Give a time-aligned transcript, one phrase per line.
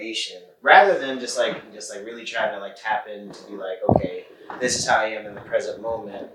[0.00, 3.56] information rather than just like just like really trying to like tap in to be
[3.56, 4.24] like, okay,
[4.60, 6.30] this is how I am in the present moment,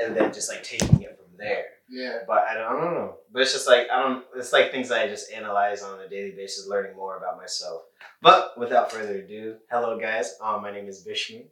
[0.00, 1.64] and then just like taking it from there.
[1.88, 2.18] Yeah.
[2.26, 3.16] But I don't, I don't know.
[3.32, 4.24] But it's just like I don't.
[4.36, 7.82] It's like things that I just analyze on a daily basis, learning more about myself.
[8.22, 10.36] But without further ado, hello guys.
[10.42, 11.46] Um, my name is Bishmi.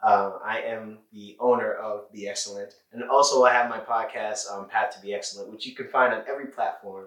[0.00, 4.68] Um, I am the owner of Be Excellent, and also I have my podcast, um,
[4.68, 7.06] Path to Be Excellent, which you can find on every platform.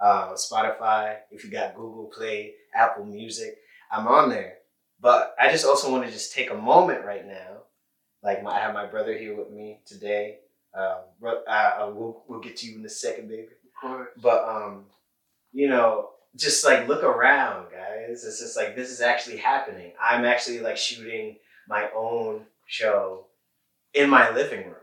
[0.00, 3.56] Uh, Spotify, if you got Google Play, Apple Music,
[3.90, 4.58] I'm on there.
[5.00, 7.62] But I just also want to just take a moment right now.
[8.22, 10.38] Like my, I have my brother here with me today.
[10.76, 10.96] Um,
[11.46, 13.42] uh, we'll we'll get to you in a second, baby.
[13.42, 14.08] Of course.
[14.20, 14.86] But um,
[15.52, 18.24] you know, just like look around, guys.
[18.24, 19.92] It's just like this is actually happening.
[20.02, 21.36] I'm actually like shooting
[21.68, 23.26] my own show
[23.94, 24.74] in my living room.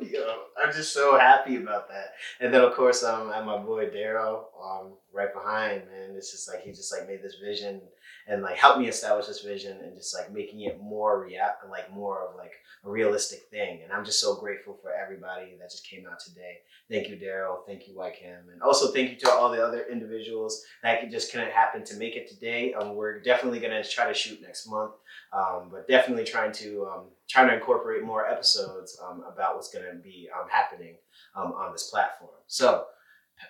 [0.00, 0.36] Yo,
[0.72, 2.14] I'm just so happy about that.
[2.40, 6.14] And then of course, um, have my boy Daryl, um, right behind, man.
[6.16, 7.82] It's just like he just like made this vision
[8.26, 11.92] and like helped me establish this vision and just like making it more react like
[11.92, 12.52] more of like
[12.84, 13.80] a realistic thing.
[13.84, 16.58] And I'm just so grateful for everybody that just came out today.
[16.90, 17.66] Thank you, Daryl.
[17.66, 18.52] Thank you, YCAM.
[18.52, 22.16] And also thank you to all the other individuals that just couldn't happen to make
[22.16, 22.72] it today.
[22.74, 24.92] Um, we're definitely gonna try to shoot next month,
[25.32, 29.94] um, but definitely trying to um, trying to incorporate more episodes um, about what's gonna
[30.02, 30.94] be um, happening
[31.34, 32.30] um, on this platform.
[32.46, 32.86] So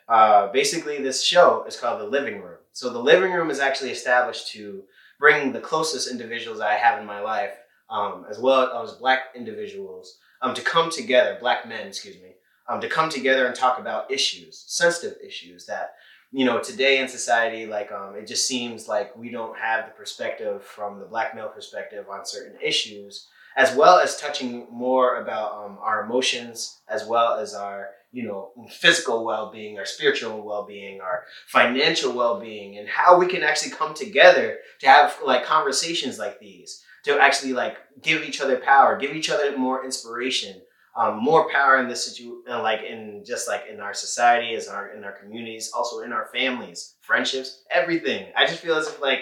[0.08, 2.58] uh, basically, this show is called The Living Room.
[2.72, 4.84] So the living room is actually established to
[5.18, 7.54] bring the closest individuals I have in my life,
[7.90, 10.18] um, as well as black individuals,
[10.54, 12.34] to come together, black men, excuse me,
[12.80, 15.94] to come together and talk about issues, sensitive issues that,
[16.32, 19.92] you know, today in society, like, um, it just seems like we don't have the
[19.92, 25.52] perspective from the black male perspective on certain issues, as well as touching more about
[25.52, 31.24] um, our emotions, as well as our, you know, physical well-being, our spiritual well-being, our
[31.48, 36.82] financial well-being, and how we can actually come together to have like conversations like these,
[37.04, 40.62] to actually like give each other power, give each other more inspiration,
[40.94, 44.92] um, more power in this situation, like in just like in our society, as our
[44.92, 48.26] in our communities, also in our families, friendships, everything.
[48.36, 49.20] I just feel as if like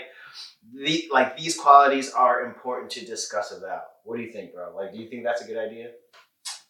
[0.75, 3.83] the like these qualities are important to discuss about.
[4.05, 4.75] What do you think, bro?
[4.75, 5.91] Like, do you think that's a good idea?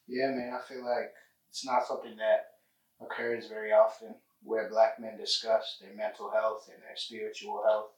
[0.07, 0.53] Yeah, man.
[0.53, 1.13] I feel like
[1.49, 2.47] it's not something that
[3.05, 7.91] occurs very often where black men discuss their mental health and their spiritual health.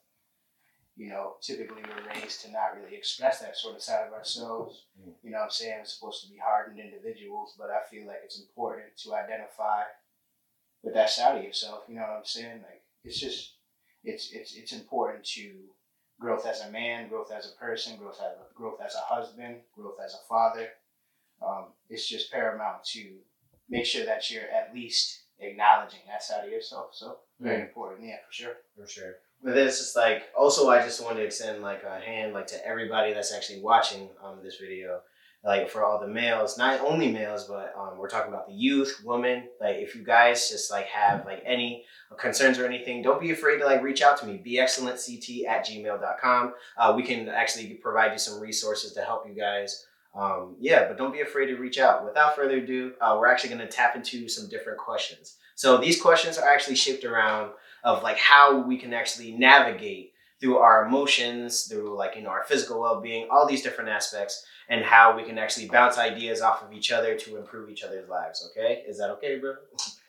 [0.96, 4.86] You know, typically we're raised to not really express that sort of side of ourselves.
[5.00, 5.12] Mm.
[5.22, 5.78] You know what I'm saying?
[5.78, 9.84] We're supposed to be hardened individuals, but I feel like it's important to identify
[10.82, 11.84] with that side of yourself.
[11.88, 12.60] You know what I'm saying?
[12.62, 13.54] Like it's just
[14.04, 15.50] it's it's it's important to
[16.20, 19.56] growth as a man, growth as a person, growth as a, growth as a husband,
[19.74, 20.68] growth as a father.
[21.44, 23.16] Um, it's just paramount to
[23.68, 26.90] make sure that you're at least acknowledging that side of yourself.
[26.92, 28.54] So very important, yeah, for sure.
[28.76, 29.14] For sure.
[29.42, 32.46] But then it's just like also I just wanted to extend like a hand like
[32.48, 35.00] to everybody that's actually watching um this video.
[35.44, 39.02] Like for all the males, not only males, but um, we're talking about the youth,
[39.04, 39.48] women.
[39.60, 41.84] Like if you guys just like have like any
[42.16, 44.36] concerns or anything, don't be afraid to like reach out to me.
[44.36, 46.54] Be excellentct at gmail.com.
[46.78, 49.84] Uh, we can actually provide you some resources to help you guys.
[50.14, 52.04] Um, yeah, but don't be afraid to reach out.
[52.04, 55.38] Without further ado, uh, we're actually going to tap into some different questions.
[55.54, 57.50] So these questions are actually shaped around
[57.84, 62.44] of like how we can actually navigate through our emotions, through like you know our
[62.44, 66.72] physical well-being, all these different aspects, and how we can actually bounce ideas off of
[66.72, 68.50] each other to improve each other's lives.
[68.50, 69.54] Okay, is that okay, bro?
[69.72, 70.00] That's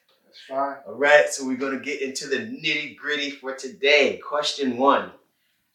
[0.50, 0.78] fine.
[0.88, 4.18] All right, so we're gonna get into the nitty gritty for today.
[4.18, 5.12] Question one: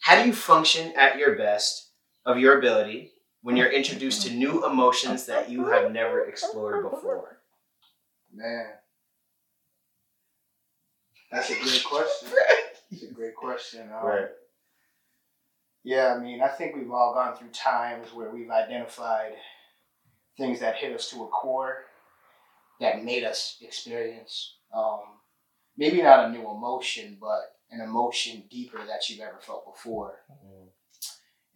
[0.01, 1.91] How do you function at your best
[2.27, 7.39] of your ability when you're introduced to new emotions that you have never explored before?
[8.35, 8.67] Man.
[11.31, 12.29] That's a great question.
[12.91, 13.83] It's a great question.
[13.83, 14.29] Um, Right.
[15.85, 19.33] Yeah, I mean, I think we've all gone through times where we've identified
[20.37, 21.85] things that hit us to a core
[22.81, 25.01] that made us experience um,
[25.77, 30.17] maybe not a new emotion, but an emotion deeper that you've ever felt before.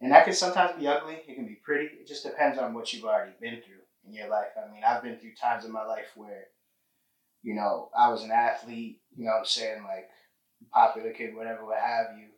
[0.01, 1.85] And that can sometimes be ugly, it can be pretty.
[1.85, 4.47] It just depends on what you've already been through in your life.
[4.57, 6.45] I mean, I've been through times in my life where,
[7.43, 10.09] you know, I was an athlete, you know what I'm saying, like
[10.71, 12.29] popular kid, whatever, what have you.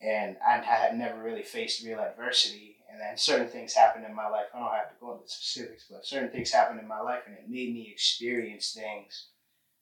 [0.00, 2.76] And I had never really faced real adversity.
[2.90, 4.46] And then certain things happened in my life.
[4.54, 7.34] I don't have to go into specifics, but certain things happened in my life and
[7.34, 9.28] it made me experience things.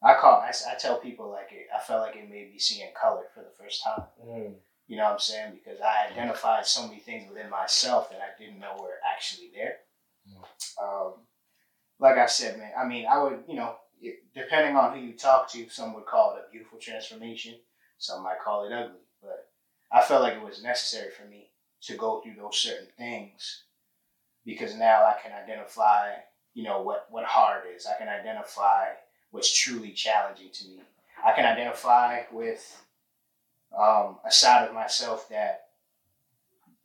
[0.05, 2.83] I call, I, I tell people like it, I felt like it made me see
[2.83, 4.05] in color for the first time.
[4.25, 4.55] Mm.
[4.87, 5.53] You know what I'm saying?
[5.55, 9.77] Because I identified so many things within myself that I didn't know were actually there.
[10.83, 11.15] Um,
[11.99, 13.77] like I said, man, I mean, I would, you know,
[14.35, 17.55] depending on who you talk to, some would call it a beautiful transformation.
[17.99, 18.99] Some might call it ugly.
[19.23, 19.49] But
[19.93, 21.51] I felt like it was necessary for me
[21.83, 23.65] to go through those certain things
[24.45, 26.15] because now I can identify,
[26.55, 27.87] you know, what what hard is.
[27.87, 28.87] I can identify
[29.31, 30.81] what's truly challenging to me.
[31.25, 32.83] I can identify with
[33.79, 35.67] um, a side of myself that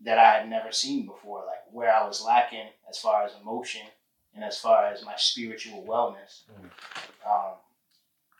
[0.01, 3.81] that I had never seen before, like where I was lacking as far as emotion
[4.37, 6.43] and as far as my spiritual wellness.
[6.53, 6.69] Mm.
[7.27, 7.55] Um,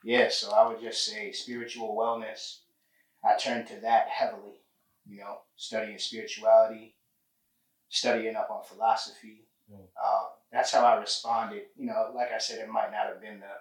[0.03, 2.59] yeah, so I would just say spiritual wellness.
[3.25, 4.61] I turned to that heavily,
[5.09, 6.95] you know, studying spirituality,
[7.89, 9.47] studying up on philosophy.
[9.73, 11.63] Um, that's how I responded.
[11.75, 13.57] You know, like I said, it might not have been the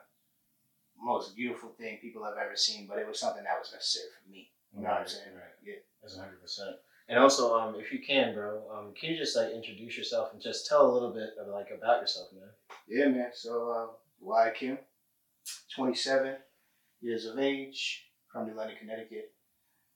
[1.03, 4.31] most beautiful thing people have ever seen, but it was something that was necessary for
[4.31, 4.51] me.
[4.77, 5.35] You know what I'm saying?
[5.35, 5.57] Right.
[5.65, 5.81] Yeah.
[6.03, 6.75] That's 100%.
[7.09, 10.43] And also, um, if you can, bro, um, can you just like introduce yourself and
[10.43, 12.49] just tell a little bit of like about yourself, man?
[12.89, 13.31] Yeah, man.
[13.33, 13.87] So, uh,
[14.21, 14.79] Wyatt Kim,
[15.75, 16.35] 27
[17.01, 19.33] years of age, from New London, Connecticut.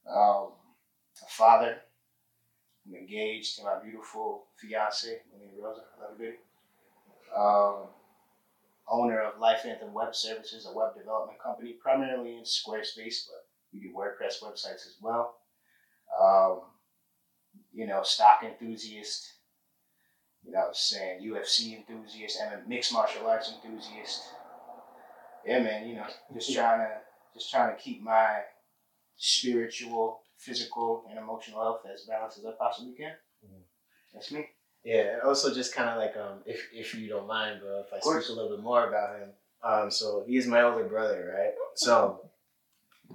[0.08, 0.52] Um,
[1.22, 1.78] a father.
[2.86, 5.82] I'm engaged to my beautiful fiance, Lily Rosa.
[5.98, 6.34] I love you,
[7.36, 7.88] um,
[8.88, 13.80] owner of Life Anthem Web Services, a web development company, primarily in Squarespace, but we
[13.80, 15.36] do WordPress websites as well.
[16.20, 16.60] Um,
[17.72, 19.32] you know, stock enthusiast,
[20.44, 24.22] you know, saying UFC enthusiast and a mixed martial arts enthusiast.
[25.46, 26.88] Yeah, man, you know, just trying to
[27.34, 28.40] just trying to keep my
[29.16, 33.12] spiritual, physical, and emotional health as balanced as I possibly can.
[33.44, 33.62] Mm-hmm.
[34.12, 34.46] That's me.
[34.84, 38.00] Yeah, also just kind of like um, if if you don't mind, bro, if I
[38.00, 39.28] speak a little bit more about him.
[39.62, 41.52] Um, so he's my older brother, right?
[41.74, 42.30] So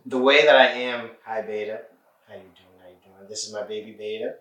[0.06, 1.82] the way that I am, hi Beta,
[2.28, 2.80] how you doing?
[2.80, 3.30] How you doing?
[3.30, 4.36] This is my baby Beta.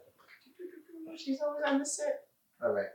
[1.16, 2.20] She's always on the set.
[2.62, 2.87] All right.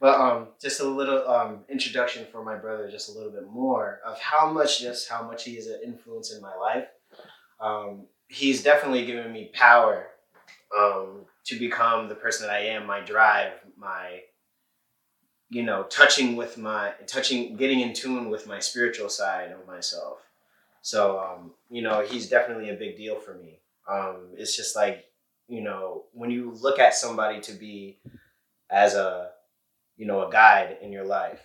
[0.00, 4.00] But um, just a little um, introduction for my brother, just a little bit more
[4.04, 6.88] of how much, just how much he is an influence in my life.
[7.60, 10.08] Um, he's definitely given me power
[10.76, 12.86] um, to become the person that I am.
[12.86, 14.20] My drive, my,
[15.48, 20.18] you know, touching with my touching, getting in tune with my spiritual side of myself.
[20.82, 23.60] So, um, you know, he's definitely a big deal for me.
[23.88, 25.06] Um, it's just like
[25.48, 27.98] you know, when you look at somebody to be
[28.70, 29.30] as a,
[29.96, 31.42] you know, a guide in your life,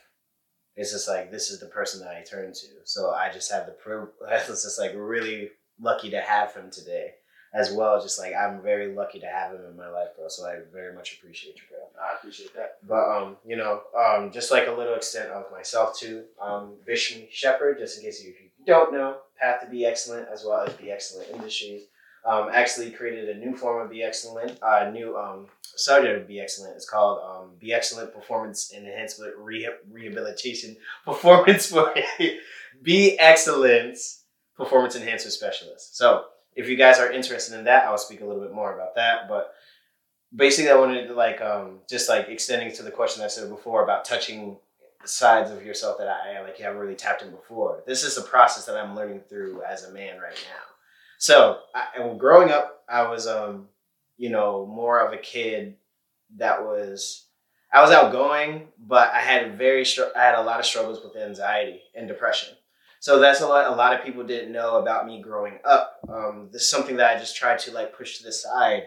[0.76, 2.68] it's just like this is the person that I turn to.
[2.86, 4.12] So I just have the privilege.
[4.32, 7.16] It's just like really lucky to have him today,
[7.54, 8.02] as well.
[8.02, 10.28] Just like I'm very lucky to have him in my life, bro.
[10.30, 11.80] So I very much appreciate you, bro.
[12.02, 12.78] I appreciate that.
[12.88, 16.24] But um, you know, um, just like a little extent of myself too.
[16.42, 20.44] Um, Vishmi Shepherd, just in case you, you don't know, Path to Be Excellent, as
[20.46, 21.84] well as Be Excellent Industries
[22.26, 26.28] um, actually created a new form of Be Excellent, a uh, new um, subject of
[26.28, 26.76] Be Excellent.
[26.76, 30.76] It's called um, Be Excellent Performance and Enhancement Rehabilitation
[31.06, 31.94] Performance for
[32.82, 34.24] Be Excellence
[34.56, 35.98] Performance Enhancement Specialist.
[35.98, 36.26] So
[36.56, 39.30] if you guys are interested in that, I'll speak a little bit more about that.
[39.30, 39.54] But
[40.36, 43.84] basically, I wanted to like um, just like extending to the question I said before
[43.84, 44.58] about touching
[45.02, 47.84] the sides of yourself that I like you haven't really tapped in before.
[47.88, 50.70] This is a process that I'm learning through as a man right now.
[51.20, 53.68] So, I, growing up, I was, um,
[54.18, 55.76] you know, more of a kid
[56.38, 57.26] that was,
[57.72, 61.22] I was outgoing, but I had very, str- I had a lot of struggles with
[61.22, 62.56] anxiety and depression.
[63.02, 63.72] So that's a lot.
[63.72, 66.00] A lot of people didn't know about me growing up.
[66.10, 68.84] Um, this is something that I just tried to like push to the side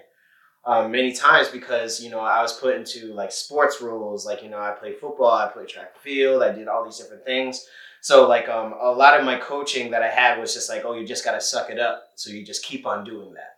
[0.65, 4.27] um, many times because you know I was put into like sports rules.
[4.27, 6.99] Like you know I played football, I played track and field, I did all these
[6.99, 7.67] different things.
[8.03, 10.95] So like um, a lot of my coaching that I had was just like, oh,
[10.95, 12.09] you just got to suck it up.
[12.17, 13.55] So you just keep on doing that.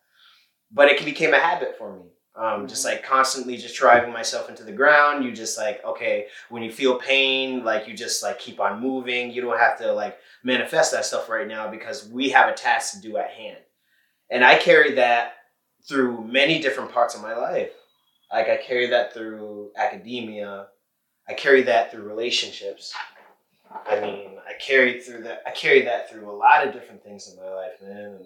[0.71, 2.03] But it became a habit for me.
[2.37, 2.67] Um, mm-hmm.
[2.67, 5.25] Just like constantly just driving myself into the ground.
[5.25, 9.31] You just like, okay, when you feel pain, like you just like keep on moving.
[9.31, 12.95] You don't have to like manifest that stuff right now because we have a task
[12.95, 13.59] to do at hand.
[14.31, 15.37] And I carry that
[15.89, 17.71] through many different parts of my life.
[18.31, 20.67] Like I carry that through academia.
[21.27, 22.93] I carry that through relationships.
[23.87, 25.43] I mean, I carried through that.
[25.47, 28.19] I carried that through a lot of different things in my life, man.
[28.21, 28.25] And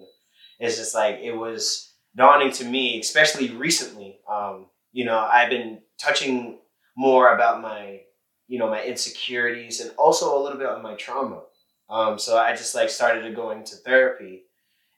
[0.59, 4.19] it's just like it was dawning to me, especially recently.
[4.29, 6.59] Um, you know, I've been touching
[6.97, 8.01] more about my,
[8.47, 11.43] you know, my insecurities and also a little bit on my trauma.
[11.89, 14.43] Um, so I just like started to go into therapy,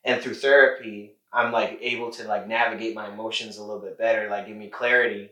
[0.03, 4.29] and through therapy, I'm like able to like navigate my emotions a little bit better,
[4.29, 5.29] like give me clarity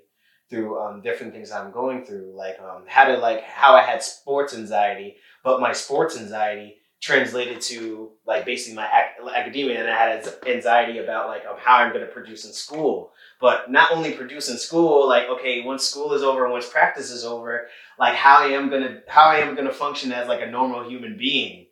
[0.50, 4.02] through um, different things I'm going through, like um, how to like how I had
[4.02, 9.96] sports anxiety, but my sports anxiety translated to like basically my ac- academia, and I
[9.98, 13.12] had anxiety about like um, how I'm going to produce in school.
[13.42, 17.24] But not only produce in school, like okay, once school is over, once practice is
[17.24, 17.68] over,
[17.98, 21.18] like how I am gonna how I am gonna function as like a normal human
[21.18, 21.68] being.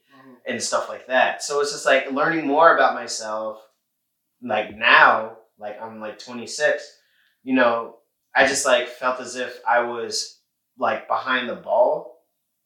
[0.45, 1.43] and stuff like that.
[1.43, 3.59] So it's just like learning more about myself.
[4.41, 6.83] Like now, like I'm like 26,
[7.43, 7.97] you know,
[8.36, 10.39] I just like felt as if I was
[10.77, 12.16] like behind the ball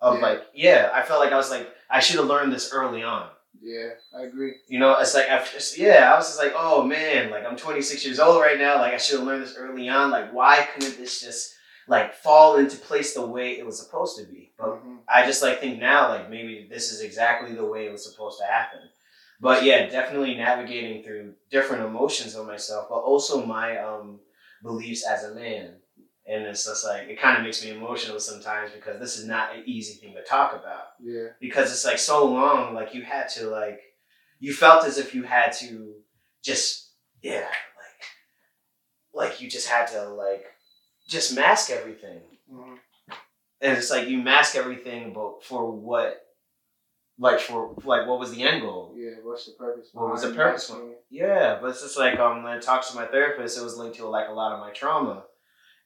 [0.01, 0.21] of Yeah.
[0.21, 3.29] like, yeah, I felt like I was like, I should have learned this early on.
[3.61, 4.55] Yeah, I agree.
[4.67, 8.03] You know, it's like, just, yeah, I was just like, oh man, like I'm 26
[8.05, 8.77] years old right now.
[8.79, 10.09] Like I should have learned this early on.
[10.09, 11.53] Like, why couldn't this just
[11.87, 14.53] like fall into place the way it was supposed to be?
[14.57, 14.99] But Mhm.
[15.07, 18.39] I just like think now, like maybe this is exactly the way it was supposed
[18.39, 18.79] to happen.
[19.39, 24.21] But yeah, definitely navigating through different emotions of myself, but also my um
[24.63, 25.80] beliefs as a man.
[26.27, 29.55] And it's just like it kind of makes me emotional sometimes because this is not
[29.55, 31.29] an easy thing to talk about Yeah.
[31.39, 33.79] because it's like so long like you had to like
[34.39, 35.95] you felt as if you had to
[36.43, 37.49] just yeah
[39.13, 40.45] like like you just had to like
[41.07, 42.77] just mask everything Mhm.
[43.61, 46.21] and it's like you mask everything but for what
[47.17, 49.15] like for like what was the end goal Yeah.
[49.23, 49.89] What's the purpose?
[49.93, 50.71] What was the purpose?
[51.09, 53.97] yeah but it's just like um when i talked to my therapist it was linked
[53.97, 55.23] to like a lot of my trauma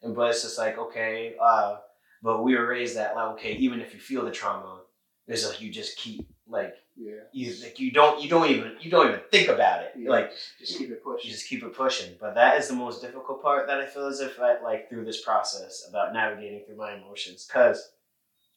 [0.06, 1.78] and but it's just like okay uh
[2.24, 4.82] but we were raised that like okay even if you feel the trauma
[5.28, 7.24] there's like you just keep like Yeah.
[7.34, 10.10] you like you don't you don't even you don't even think about it yeah.
[10.10, 11.32] like just, just keep it pushing.
[11.32, 14.20] just keep it pushing but that is the most difficult part that i feel as
[14.22, 17.92] if i like through this process about navigating through my emotions because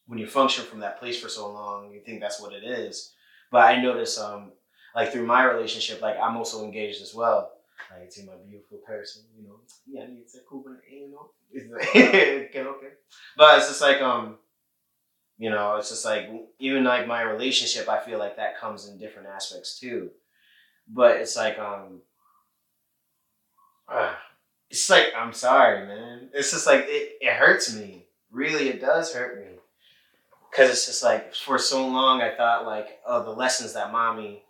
[0.07, 3.13] when you function from that place for so long you think that's what it is
[3.51, 4.53] but i notice um
[4.95, 7.51] like through my relationship like i'm also engaged as well
[7.91, 9.61] like to my beautiful person you know.
[9.87, 12.89] Yeah it's a cool you know it's okay okay.
[13.37, 14.37] But it's just like um
[15.39, 18.99] you know it's just like even like my relationship i feel like that comes in
[18.99, 20.11] different aspects too.
[20.89, 22.03] But it's like um
[23.89, 24.19] ah,
[24.71, 26.31] it's like i'm sorry man.
[26.35, 28.07] It's just like it, it hurts me.
[28.31, 29.57] Really it does hurt me.
[30.51, 34.43] Because it's just like for so long i thought like oh the lessons that mommy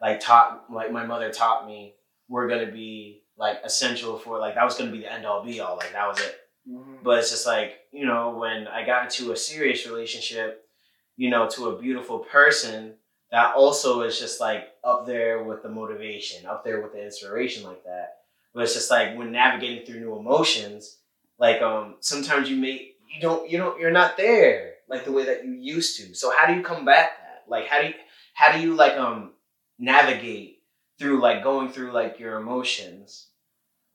[0.00, 1.94] like taught like my mother taught me
[2.28, 5.60] were gonna be like essential for like that was gonna be the end all be
[5.60, 6.36] all like that was it.
[6.68, 7.02] Mhm.
[7.02, 10.66] but it's just like you know when i got into a serious relationship
[11.16, 12.94] you know to a beautiful person
[13.30, 17.64] that also is just like up there with the motivation up there with the inspiration
[17.64, 18.18] like that.
[18.54, 20.98] But it's just like when navigating through new emotions
[21.38, 25.24] like um sometimes you may you don't you don't you're not there like the way
[25.24, 26.14] that you used to.
[26.14, 27.50] So how do you combat that?
[27.50, 27.94] Like how do you
[28.34, 29.32] how do you like um
[29.78, 30.53] navigate
[30.98, 33.28] through like going through like your emotions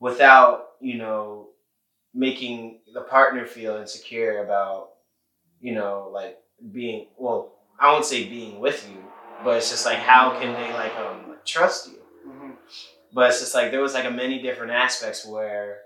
[0.00, 1.48] without you know
[2.14, 4.90] making the partner feel insecure about
[5.60, 6.38] you know like
[6.72, 8.98] being well i won't say being with you
[9.44, 12.56] but it's just like how can they like um trust you Mhm.
[13.12, 15.78] but it's just like there was like a many different aspects where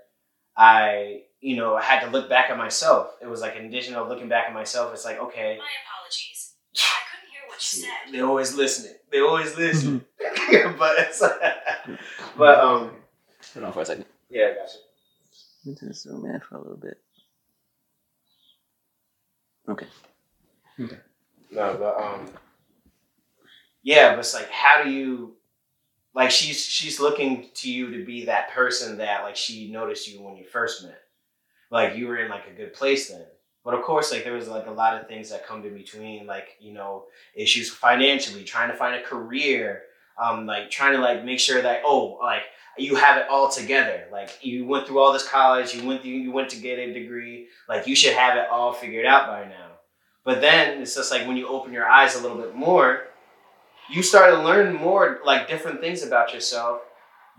[0.57, 4.07] i you know i had to look back at myself it was like an additional
[4.07, 6.53] looking back at myself it's like okay My apologies.
[8.11, 10.05] they always listening they always listen
[10.77, 11.21] but it's
[12.37, 12.91] but um
[13.53, 14.05] Hold on for a second.
[14.29, 14.77] yeah I got gotcha
[15.65, 16.97] Into this room man for a little bit.
[19.67, 19.87] Okay.
[20.79, 20.97] Okay.
[21.51, 22.29] No, but um,
[23.83, 25.35] yeah, but it's like, how do you,
[26.13, 30.21] like, she's she's looking to you to be that person that like she noticed you
[30.21, 31.01] when you first met,
[31.71, 33.25] like you were in like a good place then.
[33.65, 36.27] But of course, like there was like a lot of things that come in between,
[36.27, 39.81] like you know, issues financially, trying to find a career,
[40.23, 42.43] um, like trying to like make sure that oh, like
[42.77, 44.05] you have it all together.
[44.11, 46.93] Like you went through all this college, you went through, you went to get a
[46.93, 49.71] degree, like you should have it all figured out by now.
[50.23, 53.07] But then it's just like when you open your eyes a little bit more,
[53.89, 56.81] you start to learn more like different things about yourself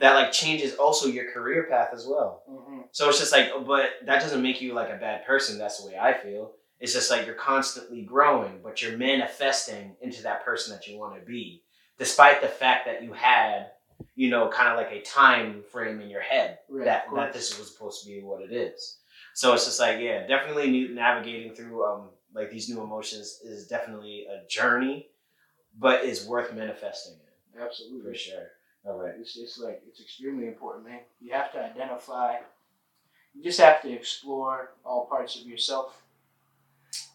[0.00, 2.42] that like changes also your career path as well.
[2.48, 2.84] Mhm.
[2.92, 5.58] So it's just like, but that doesn't make you like a bad person.
[5.58, 6.52] That's the way I feel.
[6.78, 11.18] It's just like you're constantly growing, but you're manifesting into that person that you want
[11.18, 11.62] to be,
[11.98, 13.70] despite the fact that you had,
[14.14, 17.58] you know, kind of like a time frame in your head Right, that that this
[17.58, 18.98] was supposed to be what it is.
[19.34, 23.66] So it's just like, yeah, definitely new, navigating through um like these new emotions is
[23.66, 25.08] definitely a journey,
[25.78, 27.14] but is worth manifesting
[27.54, 28.12] in Absolutely.
[28.12, 28.46] for sure.
[28.86, 29.14] All right.
[29.18, 31.00] It's, it's like it's extremely important, man.
[31.20, 32.36] You have to identify.
[33.34, 36.02] You just have to explore all parts of yourself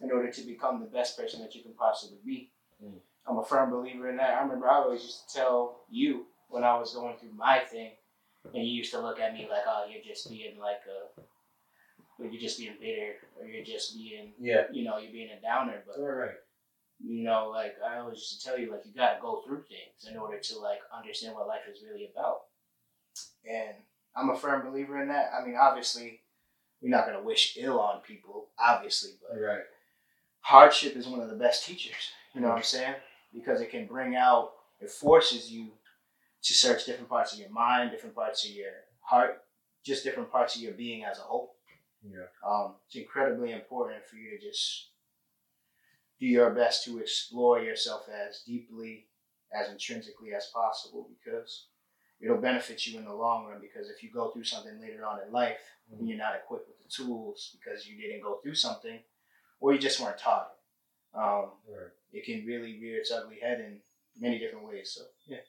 [0.02, 2.52] in order to become the best person that you can possibly be.
[2.84, 3.00] Mm.
[3.28, 4.32] I'm a firm believer in that.
[4.36, 7.92] I remember I always used to tell you when I was going through my thing,
[8.54, 11.22] and you used to look at me like, "Oh, you're just being like a,
[12.22, 14.64] or you're just being bitter, or you're just being, Yeah.
[14.72, 16.32] you know, you're being a downer." But right.
[17.04, 19.64] You know, like I always used to tell you, like you got to go through
[19.68, 22.42] things in order to like understand what life is really about.
[23.50, 23.76] And
[24.16, 25.32] I'm a firm believer in that.
[25.40, 26.22] I mean, obviously,
[26.82, 29.62] we're not gonna wish ill on people, obviously, but All right.
[30.42, 32.12] hardship is one of the best teachers.
[32.34, 32.96] You know what I'm saying?
[33.34, 35.72] because it can bring out, it forces you
[36.44, 39.44] to search different parts of your mind, different parts of your heart,
[39.86, 41.56] just different parts of your being as a whole.
[42.04, 42.26] Yeah.
[42.46, 44.88] Um, it's incredibly important for you to just
[46.22, 49.08] do your best to explore yourself as deeply,
[49.54, 51.66] as intrinsically as possible because
[52.22, 53.60] it'll benefit you in the long run.
[53.60, 55.58] Because if you go through something later on in life
[55.92, 59.00] and you're not equipped with the tools because you didn't go through something
[59.60, 61.90] or you just weren't taught it, um, Right.
[62.14, 63.82] it can really rear its ugly head in
[64.16, 64.92] many different ways.
[64.96, 65.42] So, yeah.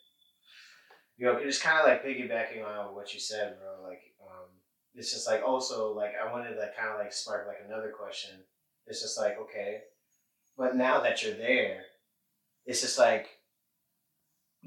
[1.18, 3.86] You know, it's kind of like piggybacking on what you said, bro.
[3.86, 4.48] Like, um,
[4.94, 8.40] it's just like also like I wanted to kind of like spark like another question.
[8.86, 9.82] It's just like okay,
[10.56, 11.82] but now that you're there,
[12.66, 13.28] it's just like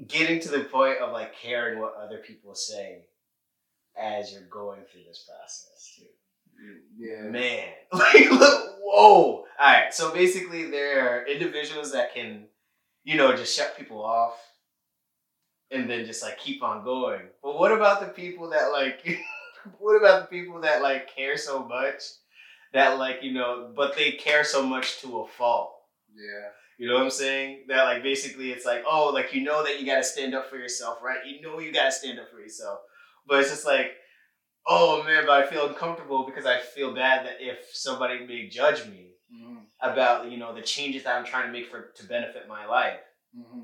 [0.06, 3.06] getting to the point of like caring what other people say
[3.96, 6.04] as you're going through this process too.
[6.98, 7.30] Yeah.
[7.30, 9.24] Man, like, look, whoa!
[9.24, 12.46] All right, so basically, there are individuals that can,
[13.04, 14.38] you know, just shut people off,
[15.70, 17.22] and then just like keep on going.
[17.42, 19.06] But what about the people that like?
[19.78, 22.02] what about the people that like care so much
[22.72, 25.75] that like you know, but they care so much to a fault?
[26.16, 26.48] Yeah.
[26.78, 27.64] You know what I'm saying?
[27.68, 30.56] That like basically it's like, oh, like you know that you gotta stand up for
[30.56, 31.18] yourself, right?
[31.26, 32.80] You know you gotta stand up for yourself.
[33.26, 33.92] But it's just like,
[34.66, 38.86] oh man, but I feel uncomfortable because I feel bad that if somebody may judge
[38.86, 39.56] me Mm-hmm.
[39.80, 43.00] about, you know, the changes that I'm trying to make for to benefit my life.
[43.36, 43.62] Mm-hmm.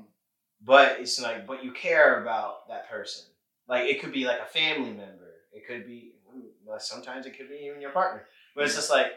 [0.61, 3.23] But it's like, but you care about that person.
[3.67, 5.31] Like it could be like a family member.
[5.53, 6.15] It could be
[6.79, 8.23] sometimes it could be even your partner.
[8.55, 9.13] But it's just like,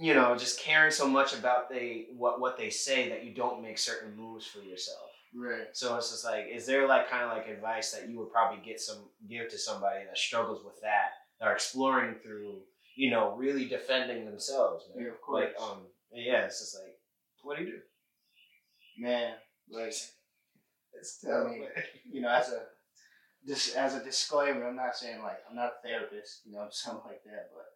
[0.00, 3.62] you know, just caring so much about they what what they say that you don't
[3.62, 5.10] make certain moves for yourself.
[5.34, 5.68] Right.
[5.72, 8.64] So it's just like, is there like kind of like advice that you would probably
[8.64, 12.60] get some give to somebody that struggles with that, that are exploring through,
[12.96, 15.04] you know, really defending themselves, man?
[15.04, 15.50] Yeah, of course.
[15.58, 16.94] Like, um, yeah, it's just like,
[17.42, 17.78] what do you do?
[18.98, 19.34] Man,
[19.70, 19.94] like
[20.94, 21.66] It's I mean,
[22.10, 22.62] you know, as a
[23.44, 27.04] this as a disclaimer, I'm not saying like I'm not a therapist, you know, something
[27.06, 27.66] like that, but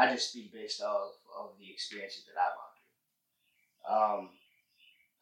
[0.00, 2.90] I just speak based off of the experiences that I've gone through.
[3.90, 4.30] Um,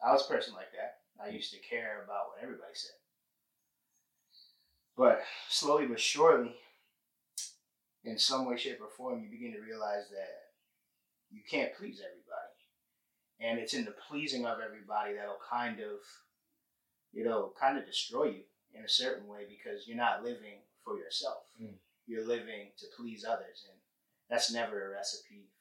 [0.05, 1.03] I was a person like that.
[1.23, 2.97] I used to care about what everybody said,
[4.97, 6.55] but slowly but surely,
[8.03, 10.51] in some way, shape, or form, you begin to realize that
[11.31, 12.57] you can't please everybody,
[13.39, 16.01] and it's in the pleasing of everybody that'll kind of
[17.13, 18.41] you know, kind of destroy you
[18.73, 21.45] in a certain way because you're not living for yourself.
[21.61, 21.75] Mm.
[22.07, 23.77] You're living to please others, and
[24.29, 25.51] that's never a recipe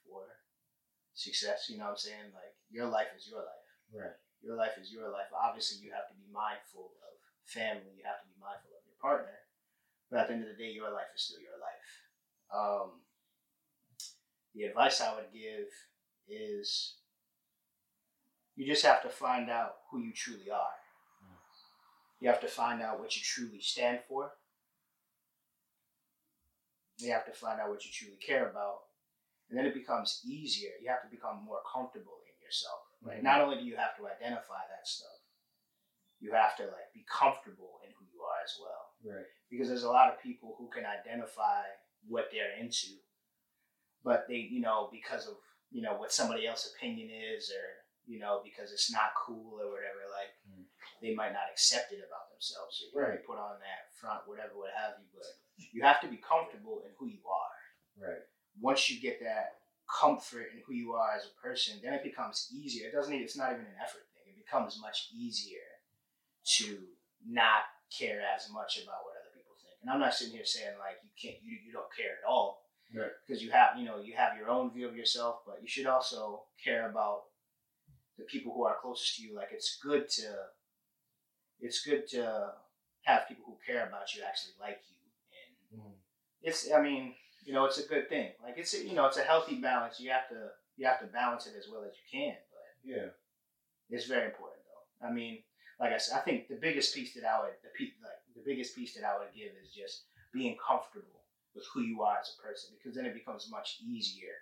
[1.15, 1.69] success.
[1.69, 2.33] You know what I'm saying?
[2.35, 3.69] Like your life is your life.
[3.95, 4.17] right.
[4.43, 5.31] Your life is your life.
[5.31, 7.15] Obviously, you have to be mindful of
[7.47, 7.95] family.
[7.95, 9.39] You have to be mindful of your partner.
[10.11, 11.89] But at the end of the day, your life is still your life.
[12.51, 13.07] Um,
[14.55, 15.71] the advice I would give
[16.29, 16.97] is
[18.57, 20.77] you just have to find out who you truly are.
[22.21, 24.31] You have to find out what you truly stand for.
[26.99, 28.81] You have to find out what you truly care about.
[29.53, 30.73] And then it becomes easier.
[30.81, 32.89] You have to become more comfortable in yourself.
[33.05, 33.21] Right?
[33.21, 33.29] Mhm.
[33.29, 35.13] Not only do you have to identify that stuff,
[36.25, 39.27] you have to like be comfortable in who you are as well Right.
[39.51, 41.69] because there's a lot of people who can identify
[42.09, 42.97] what they're into,
[44.03, 45.37] but they, you know, because of
[45.71, 49.71] you know what somebody else's opinion is, or you know, because it's not cool or
[49.71, 50.65] whatever, like Mm.
[51.03, 52.79] they might not accept it about themselves.
[52.79, 53.25] So you right.
[53.27, 55.07] put on that front, whatever, what have you.
[55.13, 55.27] But
[55.73, 57.59] you have to be comfortable in who you are.
[57.99, 58.23] Right.
[58.63, 59.59] Once you get that
[60.01, 62.89] comfort in who you are as a person, then it becomes easier.
[62.89, 63.13] It doesn't.
[63.13, 64.33] Even, it's not even an effort thing.
[64.33, 65.67] It becomes much easier
[66.59, 66.79] to
[67.29, 69.77] not care as much about what other people think.
[69.83, 72.63] And I'm not sitting here saying like you can't, you, you don't care at all,
[72.95, 73.11] Right.
[73.27, 75.87] Because you have, you know, you have your own view of yourself, but you should
[75.87, 77.23] also care about
[78.19, 79.35] the people who are closest to you.
[79.35, 80.29] Like it's good to,
[81.61, 82.53] it's good to
[83.03, 84.97] have people who care about you actually like you,
[85.73, 85.95] and Mm.
[86.43, 88.31] it's, I mean, you know, it's a good thing.
[88.43, 89.99] Like it's, a, you know, it's a healthy balance.
[90.01, 93.09] You have to, you have to balance it as well as you can, but Yeah.
[93.91, 95.07] it's very important though.
[95.07, 95.43] I mean,
[95.81, 98.43] like I said, I think the biggest piece that I would the pe- like the
[98.47, 101.21] biggest piece that I would give is just being comfortable
[101.55, 104.33] with who you are as a person because then it becomes much easier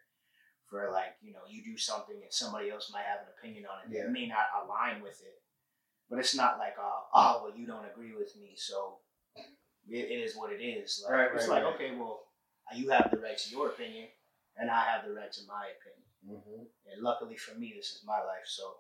[0.68, 3.80] for like you know you do something and somebody else might have an opinion on
[3.82, 4.04] it Yeah.
[4.04, 5.40] that may not align with it,
[6.10, 8.98] but it's not like uh, oh well you don't agree with me so
[9.88, 11.02] it, it is what it is.
[11.04, 11.74] Like, Right, it's right, like right.
[11.74, 12.20] okay well
[12.74, 14.09] you have the right to your opinion
[14.56, 16.06] and I have the right to my opinion.
[16.28, 16.62] Mm-hmm.
[16.92, 18.74] And luckily for me, this is my life, so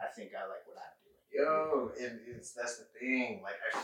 [0.00, 1.10] I think I like what I do.
[1.32, 3.40] Yo, it, it's that's the thing.
[3.42, 3.78] Like I.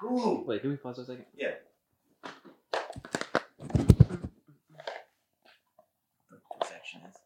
[0.00, 0.44] Whew.
[0.46, 1.24] Wait, can we pause for a second?
[1.36, 1.54] Yeah.
[6.60, 7.18] Perfectionist.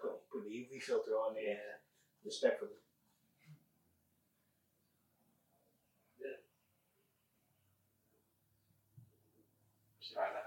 [0.00, 1.80] Put, put the UV filter on there.
[2.24, 2.70] Respectfully.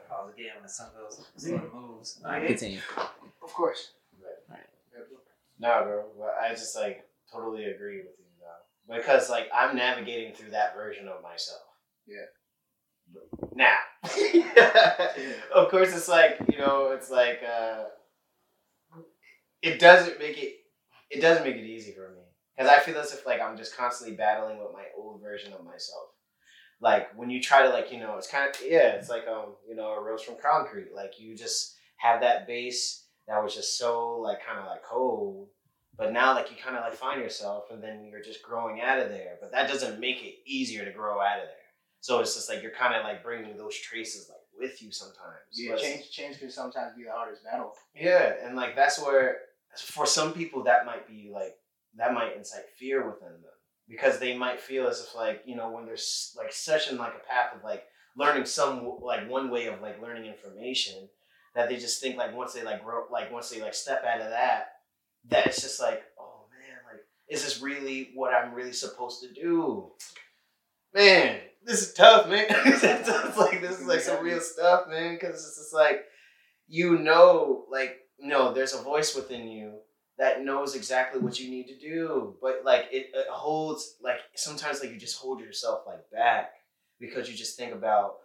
[0.07, 2.21] Should I let it pause again when the sun goes, the sun moves?
[2.23, 2.79] All right, continue.
[3.43, 3.91] Of course.
[5.59, 6.05] No, bro.
[6.19, 10.75] But I just like totally agree with you though, because like I'm navigating through that
[10.75, 11.61] version of myself.
[12.07, 12.25] Yeah.
[13.55, 13.77] Now,
[15.55, 17.85] of course, it's like you know, it's like uh,
[19.61, 20.55] it doesn't make it.
[21.09, 22.21] It doesn't make it easy for me
[22.55, 25.63] because I feel as if like I'm just constantly battling with my old version of
[25.63, 26.09] myself.
[26.79, 29.55] Like when you try to like you know, it's kind of yeah, it's like um
[29.67, 30.89] you know a rose from concrete.
[30.95, 35.49] Like you just have that base that was just so like kind of like cold.
[35.97, 38.99] But now like you kind of like find yourself and then you're just growing out
[38.99, 39.37] of there.
[39.41, 41.53] But that doesn't make it easier to grow out of there.
[42.01, 45.39] So it's just like you're kind of like bringing those traces like with you sometimes.
[45.51, 47.73] Yeah, change change can sometimes be the hardest battle.
[47.95, 49.37] yeah, and like that's where
[49.75, 51.55] for some people that might be like
[51.95, 53.56] that might incite fear within them
[53.89, 57.13] because they might feel as if like you know when there's like such in like
[57.13, 57.83] a path of like
[58.17, 61.07] learning some like one way of like learning information
[61.55, 64.21] that they just think like once they like grow like once they like step out
[64.21, 64.73] of that
[65.29, 69.33] that it's just like oh man like is this really what I'm really supposed to
[69.33, 69.91] do?
[70.93, 72.45] Man this is tough man.
[72.49, 76.05] It's like this is like some real stuff man because it's just like
[76.67, 79.79] you know like no there's a voice within you
[80.17, 84.79] that knows exactly what you need to do but like it, it holds like sometimes
[84.81, 86.51] like you just hold yourself like back
[86.99, 88.15] because you just think about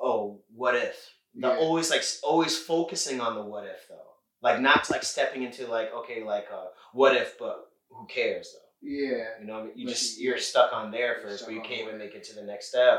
[0.00, 0.96] oh what if
[1.34, 1.56] the Yeah.
[1.56, 3.96] always like always focusing on the what if though
[4.42, 8.68] like not like stepping into like okay like uh what if but who cares though
[8.88, 9.38] Yeah.
[9.40, 11.98] you know, you But just you- you're stuck on there first, but you can't even
[11.98, 12.98] make it to the next step.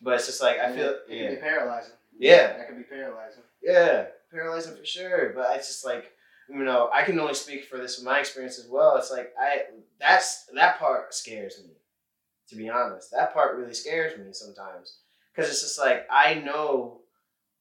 [0.00, 1.92] But it's just like I feel, it, it can yeah, be paralyzing.
[2.18, 2.46] Yeah.
[2.56, 3.42] That can be paralyzing.
[3.62, 5.32] yeah, paralyzing for sure.
[5.34, 6.12] But it's just like
[6.52, 8.96] you know, I can only speak for this my experience as well.
[8.96, 9.62] It's like I
[10.00, 11.70] that's that part scares me.
[12.48, 14.98] To be honest, that part really scares me sometimes
[15.34, 17.02] because it's just like I know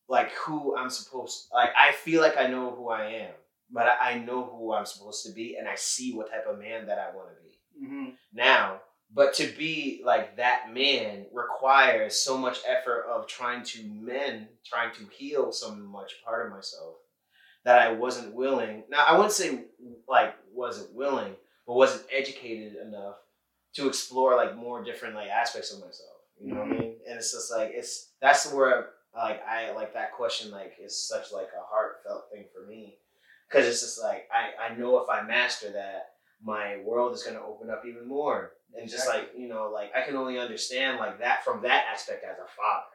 [0.08, 3.32] like who I'm supposed like I feel like I know who I am,
[3.71, 6.58] but I, I know who I'm supposed to be, and I see what type of
[6.60, 8.10] man that I want to be Mm-hmm.
[8.34, 8.82] now.
[9.12, 14.93] But to be like that man requires so much effort of trying to mend, trying
[14.95, 16.95] to heal so much part of myself
[17.65, 18.83] that I wasn't willing.
[18.89, 19.65] Now I wouldn't say
[20.07, 21.33] like wasn't willing,
[21.67, 23.15] but wasn't educated enough
[23.75, 26.09] to explore like more different like aspects of myself.
[26.41, 26.79] You know what I mm-hmm.
[26.79, 26.95] mean?
[27.07, 31.31] And it's just like it's that's where like I like that question like is such
[31.31, 32.97] like a heartfelt thing for me
[33.49, 36.11] because it's just like I I know if I master that
[36.43, 40.05] my world is gonna open up even more and just like you know like I
[40.05, 42.85] can only understand like that from that aspect as a father.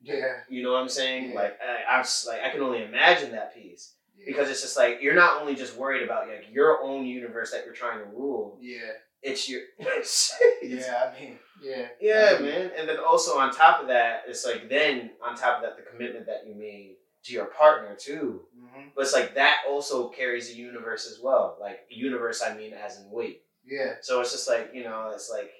[0.00, 0.40] Yeah.
[0.48, 1.30] You know what I'm saying?
[1.30, 1.34] Yeah.
[1.36, 4.24] Like I, I was like I can only imagine that piece Yeah.
[4.28, 7.64] because it's just like you're not only just worried about like your own universe that
[7.64, 8.58] you're trying to rule.
[8.60, 8.92] Yeah.
[9.22, 9.62] It's your
[10.62, 11.10] Yeah.
[11.16, 11.38] I mean.
[11.60, 11.88] Yeah.
[12.00, 12.70] yeah, I mean, man.
[12.78, 15.82] And then also on top of that, it's like then on top of that, the
[15.90, 18.42] commitment that you made to your partner too.
[18.56, 18.90] mhm.
[18.94, 21.56] But it's like that also carries a universe as well.
[21.60, 23.42] Like universe, I mean, as in weight.
[23.66, 23.94] Yeah.
[24.02, 25.50] So it's just like you know, it's like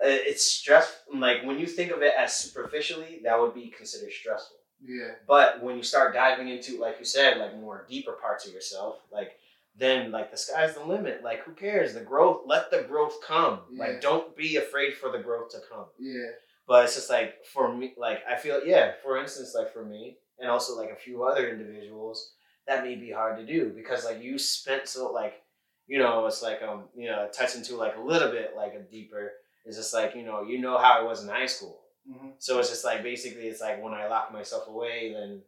[0.00, 0.94] it's stress.
[1.12, 4.58] Like when you think of it as superficially, that would be considered stressful.
[4.84, 5.12] Yeah.
[5.26, 8.98] But when you start diving into, like you said, like more deeper parts of yourself,
[9.10, 9.32] like
[9.78, 11.22] then like the sky's the limit.
[11.22, 11.94] Like who cares?
[11.94, 13.60] The growth, let the growth come.
[13.70, 13.84] Yeah.
[13.84, 15.86] Like don't be afraid for the growth to come.
[15.98, 16.30] Yeah.
[16.66, 18.92] But it's just like for me, like I feel, yeah.
[19.02, 22.32] For instance, like for me, and also like a few other individuals,
[22.66, 25.42] that may be hard to do because like you spent so like,
[25.86, 28.82] you know, it's like um, you know, touch into like a little bit like a
[28.90, 29.32] deeper.
[29.66, 31.80] It's just like you know, you know how I was in high school.
[32.10, 32.28] Mm-hmm.
[32.38, 35.42] So it's just like basically, it's like when I locked myself away, then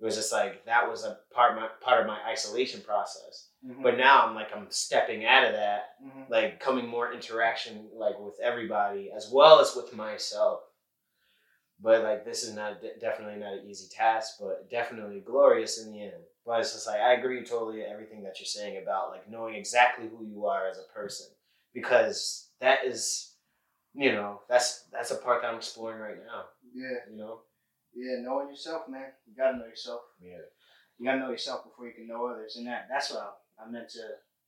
[0.00, 3.48] it was just like that was a part my part of my isolation process.
[3.66, 3.82] Mm-hmm.
[3.82, 6.30] But now I'm like I'm stepping out of that Mhm.
[6.30, 10.60] like coming more interaction like with everybody as well as with myself
[11.80, 16.02] but like this is not definitely not an easy task but definitely glorious in the
[16.02, 19.28] end but it's just like i agree totally to everything that you're saying about like
[19.28, 21.26] knowing exactly who you are as a person
[21.74, 23.34] because that is
[23.94, 26.98] you know that's that's a part that i'm exploring right now yeah.
[27.10, 27.40] you know
[27.96, 28.20] Yeah.
[28.22, 29.10] Knowing yourself, man.
[29.26, 30.02] You gotta know yourself.
[30.20, 30.44] yeah
[30.98, 33.70] You gotta know yourself before you can know others, and that that's what I, I
[33.70, 34.04] meant to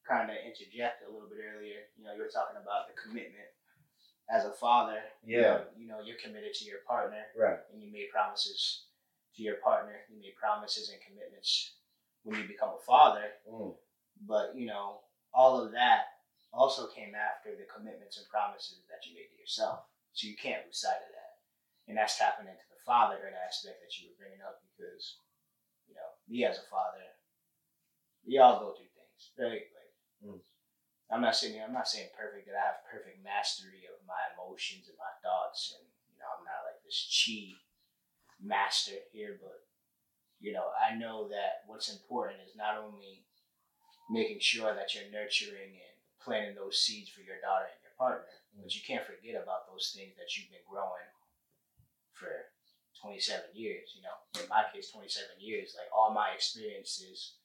[0.07, 1.81] kind of interject a little bit earlier.
[1.96, 3.48] You know, you were talking about the commitment
[4.31, 5.00] as a father.
[5.24, 5.42] you Yeah.
[5.42, 8.87] know, You know, you're committed to your partner, right and you made promises
[9.35, 9.96] to your partner.
[10.12, 11.81] You made promises and commitments
[12.22, 13.26] when you become a father.
[13.50, 13.74] mm.
[14.29, 15.00] But you know,
[15.33, 16.03] all of that
[16.52, 19.86] also came after the commitments and promises that you made to yourself.
[20.12, 21.34] So you can't lose sight of that.
[21.86, 25.18] And that's tapping into the fatherhood aspect that you were bringing up because,
[25.86, 27.02] you know, me as a father,
[28.26, 29.34] we all go through things.
[29.38, 29.70] Right?
[29.70, 29.80] Like,
[30.20, 30.40] Mm.
[31.10, 34.86] I'm not saying I'm not saying perfect that I have perfect mastery of my emotions
[34.86, 37.56] and my thoughts, and you know, I'm not like this chi
[38.38, 39.64] master here, but
[40.40, 43.24] you know, I know that what's important is not only
[44.08, 45.89] making sure that you're nurturing and
[46.22, 48.62] planting those seeds for your daughter and your partner, mm.
[48.62, 51.09] but you can't forget about those things that you've been growing
[52.14, 52.52] for
[53.00, 53.96] 27 years.
[53.96, 55.76] You know, in my case, 27 years.
[55.76, 57.40] Like all my experiences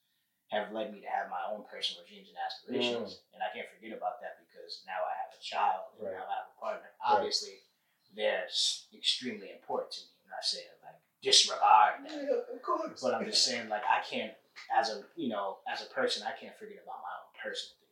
[0.54, 3.34] have led me to have my own personal dreams and aspirations, mm.
[3.34, 6.16] and I can't forget about that because now I have a child and Right.
[6.16, 6.90] now I have a partner.
[7.02, 7.66] Obviously,
[8.14, 8.46] they're
[8.94, 10.12] extremely important to me.
[10.26, 12.42] I'm not saying like disregard them.
[12.54, 13.02] of course.
[13.02, 14.32] But I'm just saying, like, I can't,
[14.70, 17.74] as a, you know, as a person, I can't forget about my own personal things
[17.74, 17.82] as well.
[17.82, 17.85] So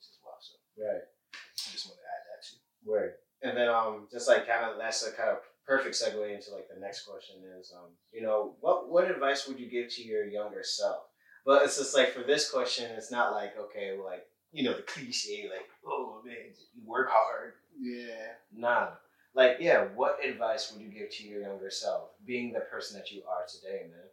[0.79, 1.03] right.
[1.35, 2.59] I just want to add that too.
[2.85, 3.15] Word.
[3.43, 6.69] And then um just like kind of that's a kind of perfect segue into like
[6.73, 10.25] the next question is um you know what what advice would you give to your
[10.25, 11.05] younger self?
[11.47, 14.83] But it's just like for this question, it's not like okay like you know the
[14.83, 16.37] cliche like oh man
[16.75, 17.55] you work hard.
[17.79, 18.35] Yeah.
[18.55, 18.89] Nah.
[19.35, 23.11] Like yeah, what advice would you give to your younger self, being the person that
[23.11, 24.09] you are today, man?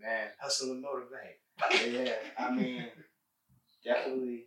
[0.00, 0.28] Man.
[0.38, 1.38] Hustle and motivate.
[2.06, 2.16] Yeah.
[2.38, 2.84] I mean,
[3.84, 4.46] definitely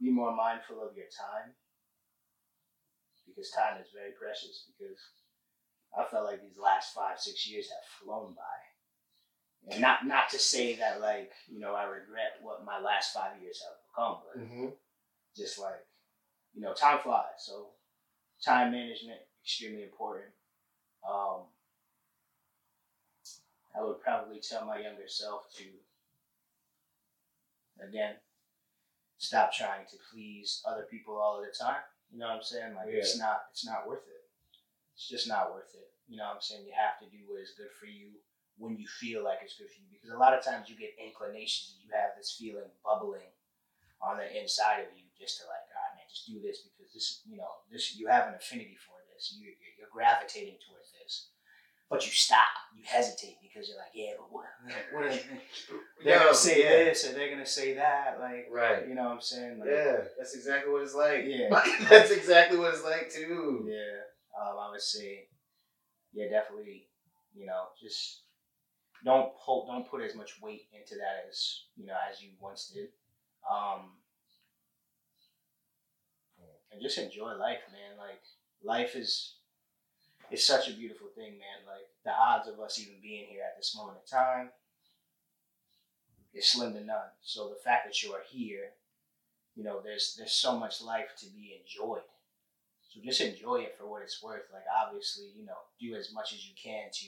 [0.00, 1.52] be more mindful of your time
[3.26, 4.64] because time is very precious.
[4.78, 4.98] Because
[5.96, 8.58] I felt like these last five, six years have flown by.
[9.72, 13.40] And not not to say that like you know I regret what my last five
[13.42, 14.66] years have become, but Mm-hmm.
[15.36, 15.84] just like
[16.54, 17.68] you know time flies so
[18.44, 20.30] time management extremely important
[21.08, 21.42] um
[23.76, 25.64] i would probably tell my younger self to
[27.86, 28.16] again
[29.20, 31.84] stop trying to please other people all of the time.
[32.08, 32.74] You know what i'm saying?
[32.74, 34.24] Like it's not it's not worth it.
[34.96, 35.92] It's just not worth it.
[36.08, 36.64] You know what i'm saying?
[36.64, 38.16] You have to do what is good for you
[38.56, 39.92] when you feel like it's good for you.
[39.92, 43.28] Because a lot of times you get inclinations and you have this feeling bubbling
[44.00, 47.20] on the inside of you just to like, God, man, just do this because this,
[47.28, 49.36] you know, this you have an affinity for this.
[49.36, 50.79] You you're gravitating towards
[51.90, 54.44] but you stop, you hesitate because you're like, yeah, but what?
[54.92, 55.22] what are they,
[56.04, 56.84] they're gonna say yeah.
[56.84, 58.88] this or they're gonna say that, like, Right.
[58.88, 59.58] you know what I'm saying?
[59.58, 61.24] Like, Yeah, that's exactly what it's like.
[61.26, 61.48] Yeah.
[61.90, 63.66] that's exactly what it's like too.
[63.68, 65.26] Yeah, um, I would say,
[66.12, 66.86] yeah, definitely.
[67.34, 68.22] You know, just
[69.04, 72.70] don't put don't put as much weight into that as you know as you once
[72.74, 72.88] did.
[73.50, 73.92] Um,
[76.72, 77.98] and just enjoy life, man.
[77.98, 78.22] Like
[78.62, 79.34] life is
[80.30, 81.66] is such a beautiful thing, man.
[81.66, 84.50] Like the odds of us even being here at this moment in time
[86.32, 87.10] is slim to none.
[87.22, 88.70] So the fact that you are here,
[89.54, 92.06] you know, there's there's so much life to be enjoyed.
[92.88, 94.46] So just enjoy it for what it's worth.
[94.52, 97.06] Like obviously, you know, do as much as you can to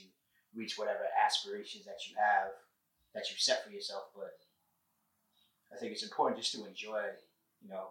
[0.55, 2.51] reach whatever aspirations that you have
[3.13, 4.03] that you set for yourself.
[4.15, 4.37] But
[5.73, 7.03] I think it's important just to enjoy,
[7.61, 7.89] you know,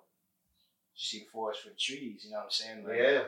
[0.94, 2.22] see the forest for the trees.
[2.24, 2.84] You know what I'm saying?
[2.84, 3.22] Like, Yeah.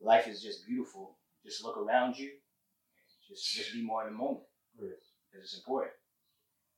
[0.00, 1.16] Life is just beautiful.
[1.44, 2.30] Just look around you.
[3.28, 4.46] Just just be more in the moment.
[4.78, 5.02] Right.
[5.30, 5.94] Because it's important.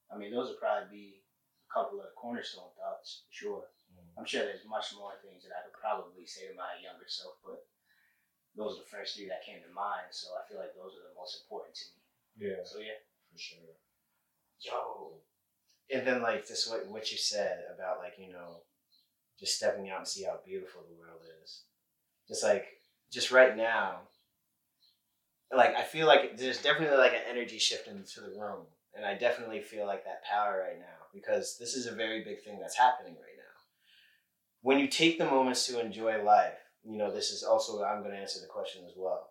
[0.08, 1.24] I mean, those would probably be
[1.68, 3.62] a couple of cornerstone thoughts for sure.
[3.92, 4.16] Mm.
[4.16, 7.36] I'm sure there's much more things that I could probably say to my younger self,
[7.44, 7.68] but
[8.56, 10.08] those are the first three that came to mind.
[10.10, 12.00] So I feel like those are the most important to me.
[12.48, 12.64] Yeah.
[12.64, 13.02] So yeah.
[13.28, 13.76] For sure.
[14.64, 15.20] Yo.
[15.92, 18.64] And then like just what what you said about like, you know,
[19.38, 21.68] just stepping out and see how beautiful the world is.
[22.26, 22.77] Just like
[23.12, 24.00] just right now,
[25.54, 28.66] like I feel like there's definitely like an energy shift into the room.
[28.94, 32.42] And I definitely feel like that power right now because this is a very big
[32.42, 33.44] thing that's happening right now.
[34.62, 38.16] When you take the moments to enjoy life, you know, this is also I'm gonna
[38.16, 39.30] answer the question as well.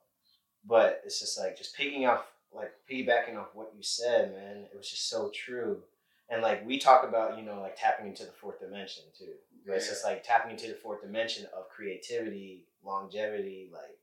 [0.66, 4.78] But it's just like just picking off like piggybacking off what you said, man, it
[4.78, 5.84] was just so true.
[6.30, 9.34] And like we talk about, you know, like tapping into the fourth dimension too.
[9.68, 9.78] Right?
[9.78, 13.98] It's just like tapping into the fourth dimension of creativity, longevity, like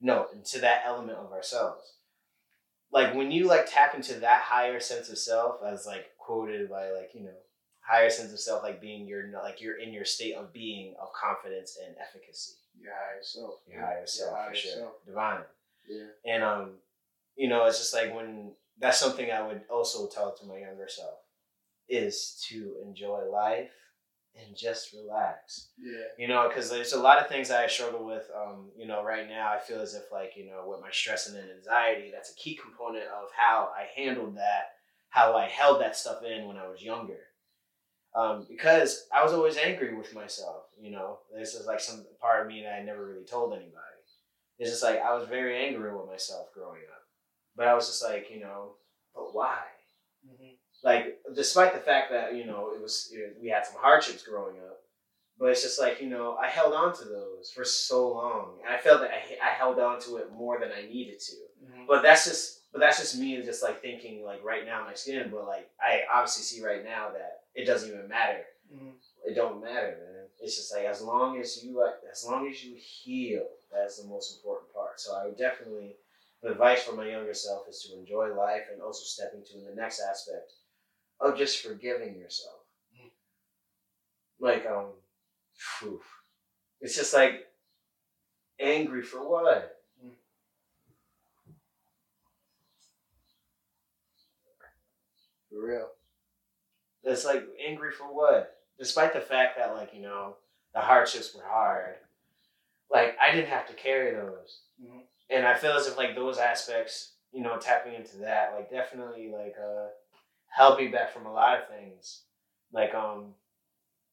[0.00, 1.94] no, into that element of ourselves.
[2.92, 6.90] Like when you like tap into that higher sense of self, as like quoted by
[6.90, 7.30] like, you know,
[7.80, 11.08] higher sense of self, like being your like you're in your state of being of
[11.12, 12.54] confidence and efficacy.
[12.80, 13.54] Your higher self.
[13.70, 14.72] Your higher self higher for sure.
[14.72, 14.92] self.
[15.06, 15.40] Divine.
[15.88, 16.34] Yeah.
[16.34, 16.70] And um,
[17.36, 20.88] you know, it's just like when that's something I would also tell to my younger
[20.88, 21.18] self
[21.88, 23.70] is to enjoy life
[24.44, 25.70] and just relax.
[25.78, 26.04] Yeah.
[26.18, 28.24] You know, because there's a lot of things I struggle with.
[28.34, 31.28] Um, you know, right now I feel as if like you know, with my stress
[31.28, 34.70] and anxiety, that's a key component of how I handled that,
[35.08, 37.18] how I held that stuff in when I was younger.
[38.14, 40.64] Um, because I was always angry with myself.
[40.80, 43.82] You know, this is like some part of me that I never really told anybody.
[44.58, 47.02] It's just like I was very angry with myself growing up,
[47.56, 48.76] but I was just like, you know,
[49.14, 49.58] but why?
[50.82, 54.56] Like, despite the fact that you know it was it, we had some hardships growing
[54.58, 54.78] up,
[55.38, 58.74] but it's just like you know I held on to those for so long, and
[58.74, 61.36] I felt that I, I held on to it more than I needed to.
[61.64, 61.86] Mm-hmm.
[61.88, 65.30] But that's just but that's just me just like thinking like right now my skin.
[65.30, 68.44] But like I obviously see right now that it doesn't even matter.
[68.72, 68.90] Mm-hmm.
[69.24, 70.26] It don't matter, man.
[70.40, 74.08] It's just like as long as you like, as long as you heal, that's the
[74.08, 75.00] most important part.
[75.00, 75.96] So I would definitely
[76.42, 79.74] the advice for my younger self is to enjoy life and also step into the
[79.74, 80.52] next aspect
[81.20, 82.60] of just forgiving yourself.
[84.38, 84.86] Like um,
[85.54, 86.00] phew.
[86.80, 87.46] it's just like
[88.60, 89.72] angry for what?
[95.48, 95.88] For real.
[97.02, 98.58] It's like angry for what?
[98.78, 100.36] Despite the fact that like you know
[100.74, 101.94] the hardships were hard,
[102.90, 105.06] like I didn't have to carry those, Mhm.
[105.30, 109.30] and I feel as if like those aspects, you know, tapping into that, like definitely
[109.30, 109.88] like uh
[110.56, 112.22] held me back from a lot of things.
[112.72, 113.34] Like um,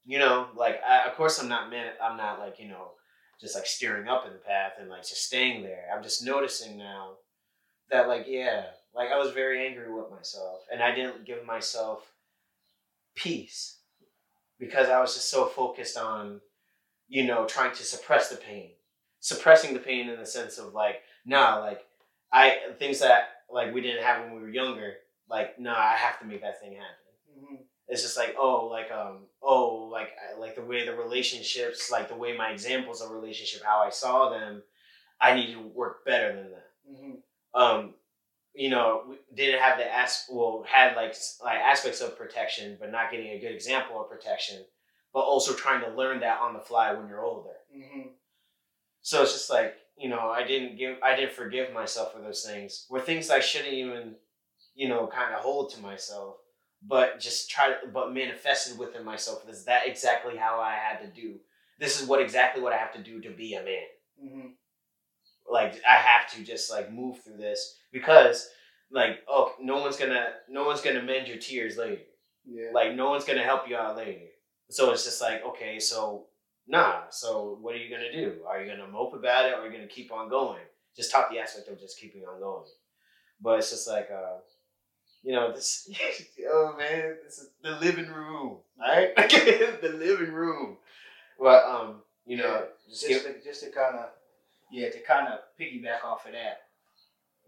[0.05, 2.91] you know, like I, of course I'm not man, I'm not like you know
[3.39, 5.85] just like steering up in the path and like just staying there.
[5.93, 7.11] I'm just noticing now
[7.89, 12.11] that like yeah, like I was very angry with myself, and I didn't give myself
[13.15, 13.77] peace
[14.59, 16.41] because I was just so focused on,
[17.07, 18.71] you know, trying to suppress the pain,
[19.19, 21.85] suppressing the pain in the sense of like, nah, like
[22.33, 24.95] I things that like we didn't have when we were younger,
[25.29, 27.45] like nah, I have to make that thing happen.
[27.45, 27.55] Mm-hmm.
[27.87, 32.09] It's just like oh, like um, oh, like I- like the way the relationships, like
[32.09, 34.63] the way my examples of relationship, how I saw them,
[35.19, 37.61] I need to work better than that Mm-hmm.
[37.61, 37.93] um,
[38.53, 43.09] you know, didn't have the as well had like like aspects of protection, but not
[43.09, 44.63] getting a good example of protection,
[45.13, 47.55] but also trying to learn that on the fly when you're older.
[47.75, 48.09] Mm-hmm.
[49.01, 52.43] So it's just like you know, I didn't give, I didn't forgive myself for those
[52.43, 52.87] things.
[52.89, 54.15] Were things I shouldn't even,
[54.75, 56.35] you know, kind of hold to myself,
[56.85, 59.47] but just try to, but manifested within myself.
[59.49, 61.35] Is that exactly how I had to do?
[61.79, 63.83] This is what exactly what I have to do to be a man
[64.23, 64.47] Mm-hmm.
[65.51, 68.47] like I have to just like move through this because
[68.91, 72.03] like oh no one's gonna no one's gonna mend your tears later
[72.45, 72.69] Yeah.
[72.73, 74.27] like no one's gonna help you out later
[74.69, 76.27] so it's just like okay so
[76.67, 79.65] nah so what are you gonna do are you gonna mope about it or are
[79.65, 80.61] you gonna keep on going
[80.95, 82.65] just talk the aspect of just keeping on going
[83.41, 84.37] but it's just like uh
[85.23, 85.89] you know this
[86.49, 89.15] oh man this is the living room right?
[89.17, 90.77] the living room
[91.39, 94.09] But um you know just just to, just to kind of
[94.71, 96.63] yeah to kind of piggyback off of that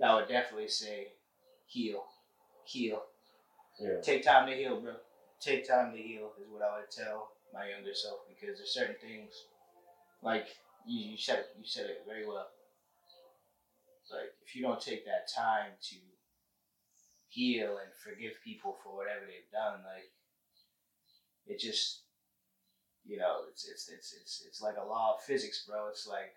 [0.04, 1.08] i would definitely say
[1.66, 2.04] heal
[2.66, 3.04] heal
[3.80, 4.02] yeah.
[4.02, 4.94] take time to heal bro
[5.40, 8.96] take time to heal is what i would tell my younger self because there's certain
[9.02, 9.32] things
[10.22, 10.48] like
[10.86, 12.48] you, you said it you said it very well
[14.12, 15.96] like if you don't take that time to
[17.36, 20.10] heal and forgive people for whatever they've done like
[21.46, 22.02] it just
[23.06, 25.90] you know, it's it's it's it's it's like a law of physics, bro.
[25.94, 26.34] It's like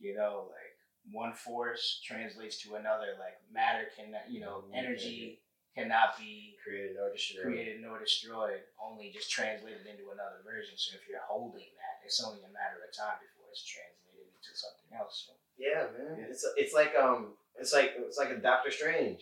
[0.00, 0.72] you know, like
[1.12, 3.16] one force translates to another.
[3.18, 4.74] Like matter cannot, you know, Mhm.
[4.74, 5.42] energy
[5.74, 10.76] cannot be created or destroyed created nor destroyed, only just translated into another version.
[10.78, 14.56] So if you're holding that, it's only a matter of time before it's translated into
[14.56, 15.28] something else.
[15.28, 16.18] So, Yeah, man.
[16.20, 16.24] Yeah.
[16.32, 19.20] It's it's like um it's like it's like a Doctor Strange.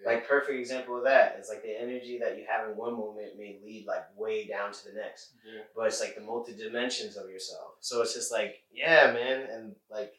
[0.00, 0.12] yeah.
[0.12, 1.36] Like perfect example of that.
[1.38, 4.72] It's like the energy that you have in one moment may lead like way down
[4.72, 5.32] to the next.
[5.44, 5.62] yeah.
[5.74, 7.76] But it's like the multi dimensions of yourself.
[7.80, 10.12] So it's just like, yeah, man, and like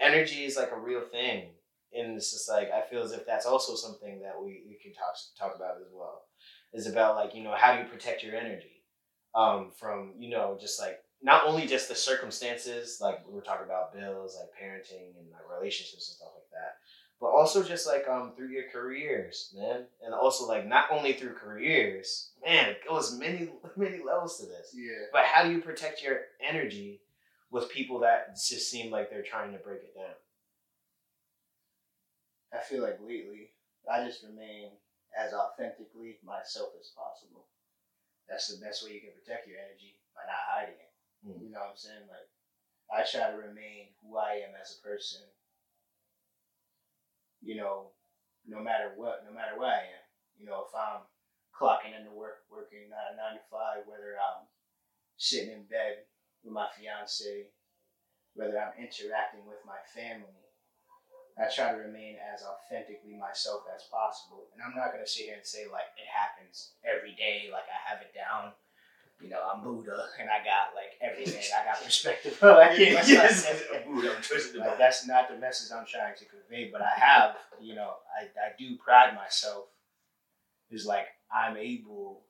[0.00, 1.50] energy is like a real thing.
[1.92, 4.92] And it's just like I feel as if that's also something that we, we can
[4.92, 6.22] talk talk about as well.
[6.72, 8.84] Is about like, you know, how do you protect your energy?
[9.34, 13.66] Um, from, you know, just like not only just the circumstances, like we were talking
[13.66, 16.39] about bills, like parenting and like relationships and stuff like that,
[17.20, 21.34] but also just like um through your careers, man, and also like not only through
[21.34, 24.74] careers, man, it goes many many levels to this.
[24.74, 25.06] yeah.
[25.12, 27.00] But how do you protect your energy
[27.50, 30.14] with people that just seem like they're trying to break it down?
[32.52, 33.52] I feel like lately,
[33.86, 34.70] I just remain
[35.14, 37.46] as authentically myself as possible.
[38.28, 40.92] That's the best way you can protect your energy by not hiding it.
[41.26, 41.42] Mm.
[41.42, 42.06] You know what I'm saying?
[42.06, 42.30] Like,
[42.90, 45.22] I try to remain who I am as a person.
[47.40, 47.96] You know,
[48.46, 50.04] no matter what, no matter where I am.
[50.36, 51.04] You know, if I'm
[51.52, 54.48] clocking into work, working nine, nine to five, whether I'm
[55.16, 56.08] sitting in bed
[56.44, 57.52] with my fiance,
[58.32, 60.40] whether I'm interacting with my family,
[61.36, 64.48] I try to remain as authentically myself as possible.
[64.52, 67.80] And I'm not gonna sit here and say like it happens every day, like I
[67.80, 68.52] have it down.
[69.22, 71.42] You know, I'm Buddha and I got like everything.
[71.58, 72.38] I got perspective.
[72.42, 74.16] like, Yes, yes, Buddha,
[74.58, 78.24] like, that's not the message I'm trying to convey, but I have, you know, I,
[78.24, 79.66] I do pride myself
[80.70, 82.22] is like I'm able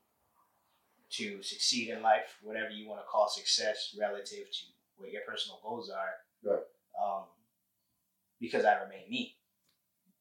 [1.11, 4.65] to succeed in life, whatever you want to call success relative to
[4.97, 6.51] what your personal goals are.
[6.51, 6.63] Right.
[7.01, 7.25] Um,
[8.41, 9.37] because I remain me.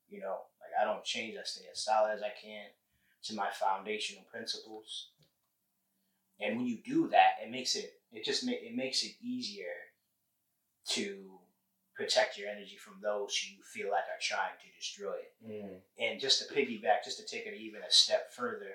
[0.09, 1.36] You know, like I don't change.
[1.38, 2.65] I stay as solid as I can
[3.26, 5.09] to my foundational principles.
[6.41, 9.75] And when you do that, it makes it it just ma- it makes it easier
[10.89, 11.39] to
[11.95, 15.33] protect your energy from those who you feel like are trying to destroy it.
[15.45, 15.79] Mm.
[15.99, 18.71] And just to piggyback, just to take it even a step further,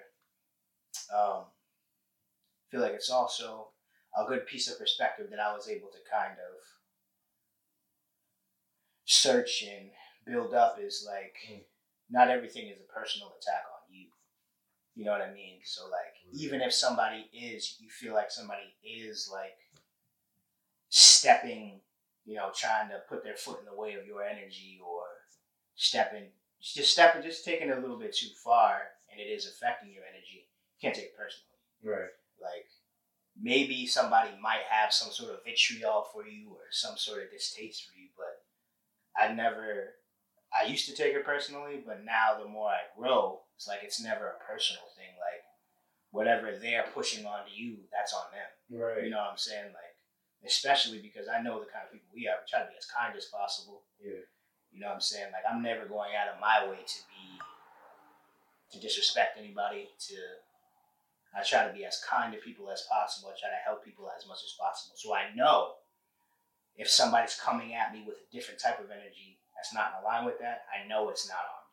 [1.13, 3.69] um, I feel like it's also
[4.17, 6.61] a good piece of perspective that I was able to kind of
[9.07, 9.91] search and
[10.27, 11.65] build up is like Mm.
[12.11, 13.65] not everything is a personal attack
[14.95, 15.05] you.
[15.05, 15.59] Know what I mean?
[15.65, 19.57] So like even if somebody is you feel like somebody is like
[20.89, 21.81] stepping,
[22.25, 25.03] you know, trying to put their foot in the way of your energy or
[25.75, 26.29] stepping
[26.61, 28.81] just stepping just taking it a little bit too far
[29.11, 31.51] and it is affecting your energy, you can't take it personally
[31.85, 32.09] Right.
[32.41, 32.67] like
[33.41, 37.85] maybe somebody might have some sort of vitriol for you or some sort of distaste
[37.85, 39.97] for you but i never
[40.59, 44.01] i used to take it personally but now the more i grow it's like it's
[44.03, 45.43] never a personal thing like
[46.11, 49.05] whatever they're pushing onto you that's on them Right.
[49.05, 49.95] you know what i'm saying like
[50.47, 52.87] especially because i know the kind of people we are we try to be as
[52.87, 54.23] kind as possible Yeah.
[54.73, 57.25] you know what i'm saying like i'm never going out of my way to be
[58.73, 60.17] to disrespect anybody to
[61.35, 63.27] I try to be as kind to people as possible.
[63.27, 64.95] I try to help people as much as possible.
[64.95, 65.83] So I know
[66.79, 70.25] if somebody's coming at me with a different type of energy that's not in line
[70.25, 71.64] with that, I know it's not on.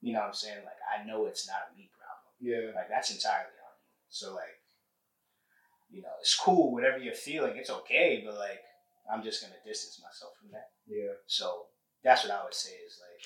[0.00, 0.64] You know what I'm saying?
[0.64, 2.32] Like I know it's not a me problem.
[2.40, 2.72] Yeah.
[2.74, 3.90] Like that's entirely on you.
[4.08, 4.56] So like,
[5.90, 8.62] you know, it's cool, whatever you're feeling, it's okay, but like
[9.10, 10.70] I'm just gonna distance myself from that.
[10.86, 11.18] Yeah.
[11.26, 11.66] So
[12.02, 13.24] that's what I would say is like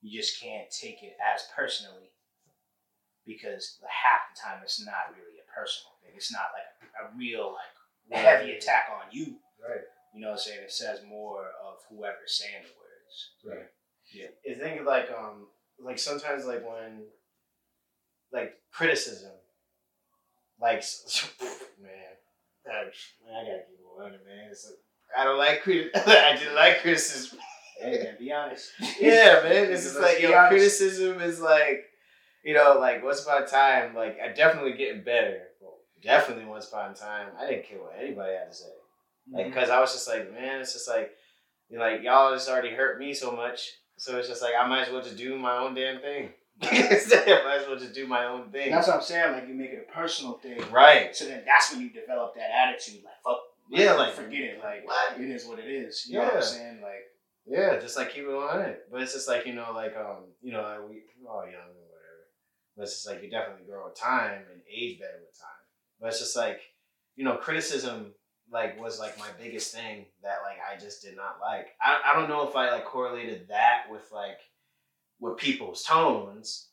[0.00, 2.10] you just can't take it as personally
[3.26, 6.12] because half the time it's not really a personal thing.
[6.16, 6.66] It's not like
[6.96, 9.36] a, real like heavy attack on you.
[9.60, 9.84] Right.
[10.14, 10.64] You know what I'm saying?
[10.64, 13.16] It says more of whoever's saying the words.
[13.44, 13.68] Right.
[14.14, 14.32] Yeah.
[14.48, 15.46] I think like um
[15.80, 17.02] like sometimes like when
[18.32, 19.30] like criticism,
[20.60, 20.82] like
[21.80, 21.90] man,
[22.66, 22.90] I, man,
[23.30, 24.48] I gotta keep it wondering, man.
[24.50, 24.78] It's like,
[25.16, 25.90] I don't like crit.
[25.96, 27.38] I didn't like criticism.
[27.80, 28.70] Hey man, be honest.
[29.00, 29.72] yeah, man.
[29.72, 31.84] It's just like your criticism is like,
[32.44, 35.42] you know, like once upon a time, like I definitely getting better.
[35.60, 38.66] Well, definitely once upon a time, I didn't care what anybody had to say.
[39.30, 39.54] Like, Mhm.
[39.54, 41.12] cause I was just like, man, it's just like,
[41.68, 44.66] you know, like y'all just already hurt me so much, so it's just like I
[44.66, 46.30] might as well just do my own damn thing.
[46.62, 46.70] I
[47.44, 48.70] might as well just do my own thing.
[48.72, 49.32] That's what I'm saying.
[49.32, 50.60] Like you make it a personal thing.
[50.72, 51.14] right.
[51.14, 53.02] So then that's when you develop that attitude.
[53.04, 53.40] Like fuck.
[53.70, 54.60] Yeah, like forget it.
[54.64, 55.20] Like what?
[55.20, 56.06] it is what it is.
[56.08, 56.38] You know what Yeah.
[56.38, 56.80] I'm saying?
[56.82, 57.04] Like
[57.46, 58.80] Yeah, just like keep it on it.
[58.90, 61.54] But it's just like you know, like um, you know, like we we're all young
[61.76, 62.24] or whatever.
[62.76, 65.62] But it's just like you definitely grow with time and age better with time.
[66.00, 66.60] But it's just like
[67.14, 68.14] you know, criticism
[68.50, 71.68] like was like my biggest thing that like I just did not like.
[71.82, 74.38] I I don't know if I like correlated that with like
[75.20, 76.68] with people's tones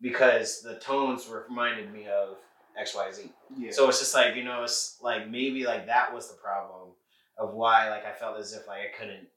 [0.00, 2.36] because the tones reminded me of
[2.78, 3.32] X Y Z.
[3.56, 3.70] yeah.
[3.70, 6.90] So it's just like you know, it's like maybe like that was the problem
[7.38, 9.28] of why like I felt as if like I couldn't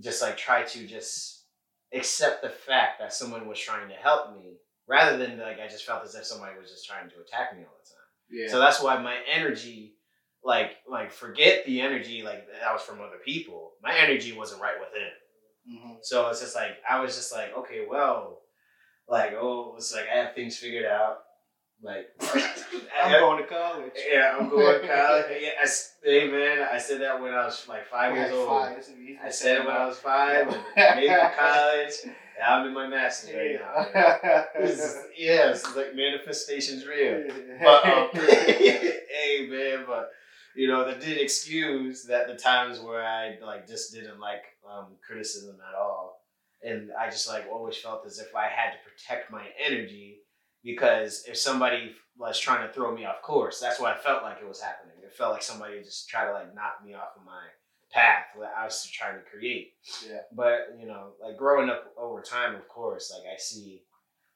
[0.00, 1.44] just like try to just
[1.92, 4.56] accept the fact that someone was trying to help me
[4.88, 7.62] rather than like I just felt as if somebody was just trying to attack me
[7.64, 8.08] all the time.
[8.30, 8.50] yeah.
[8.50, 9.94] So that's why my energy,
[10.44, 13.72] like like forget the energy like that was from other people.
[13.82, 15.10] My energy wasn't right within.
[15.78, 15.96] Mhm.
[16.02, 18.40] So it's just like I was just like, okay, well,
[19.08, 21.18] like oh, it's like I have things figured out.
[21.82, 23.92] Like I'm going to college.
[24.10, 25.26] yeah, I'm going to college.
[25.40, 25.66] Yeah, I,
[26.02, 28.48] hey man, I said that when I was like five years old.
[28.48, 28.76] five.
[28.76, 30.46] This is easy I said it when I was five.
[30.76, 31.92] and Made it to college.
[32.04, 32.14] and
[32.46, 34.44] I'm in my master's right now.
[34.60, 37.24] This yeah, it's like manifestation's real.
[37.62, 40.10] But um, hey man, but
[40.56, 44.86] you know that didn't excuse that the times where I like just didn't like um,
[45.06, 46.22] criticism at all,
[46.62, 50.18] and I just like always felt as if I had to protect my energy
[50.62, 54.38] because if somebody was trying to throw me off course, that's what I felt like
[54.40, 54.94] it was happening.
[55.02, 57.42] It felt like somebody just tried to like knock me off of my
[57.92, 59.72] path that I was trying to create.
[60.06, 60.20] Yeah.
[60.32, 63.82] But you know, like growing up over time, of course, like I see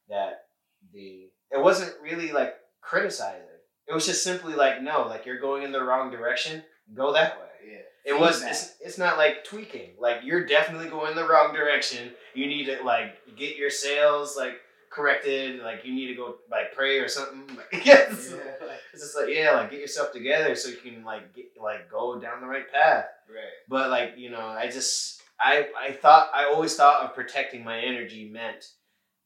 [0.09, 0.45] that
[0.93, 3.43] the it wasn't really like criticizing.
[3.89, 6.63] It was just simply like, no, like you're going in the wrong direction.
[6.95, 7.47] Go that way.
[7.73, 8.13] yeah.
[8.15, 8.43] It was.
[8.43, 9.91] It's, it's not like tweaking.
[9.99, 12.11] Like you're definitely going the wrong direction.
[12.35, 14.61] You need to like get your sails like
[14.91, 17.45] corrected, like you need to go like pray or something.
[17.73, 18.31] Like, yes.
[18.31, 18.37] Yeah.
[18.67, 21.91] Like, it's just like yeah, like get yourself together so you can like get like
[21.91, 23.07] go down the right path.
[23.29, 23.53] Right.
[23.69, 27.79] But like you know, I just I I thought I always thought of protecting my
[27.79, 28.65] energy meant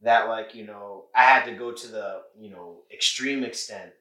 [0.03, 3.93] that like you know I had to go to the you know extreme extent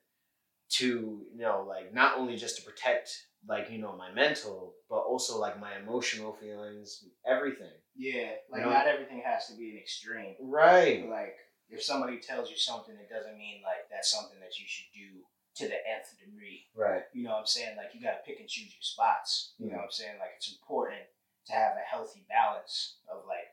[0.71, 3.09] to you know like not only just to protect
[3.47, 8.31] like you know my mental but also like my emotional feelings everything Yeah.
[8.49, 8.73] Like You know?
[8.73, 10.35] not everything has to be an extreme.
[10.39, 11.35] right Like
[11.69, 15.23] if somebody tells you something, it doesn't mean like that's something that you should do
[15.55, 16.67] to the nth degree.
[16.75, 17.75] right You know what I'm saying?
[17.77, 19.53] Like you gotta pick and choose your spots.
[19.59, 20.19] You know what I'm saying?
[20.19, 21.03] Like it's important
[21.47, 23.49] to have a healthy balance of like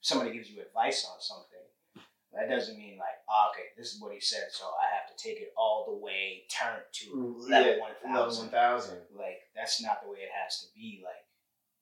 [0.00, 1.57] somebody gives you advice on something.
[2.34, 5.16] That doesn't mean like, oh, okay, this is what he said, so I have to
[5.16, 9.00] take it all the way, turn it to level one level thousand.
[9.16, 11.00] Like that's not the way it has to be.
[11.02, 11.24] Like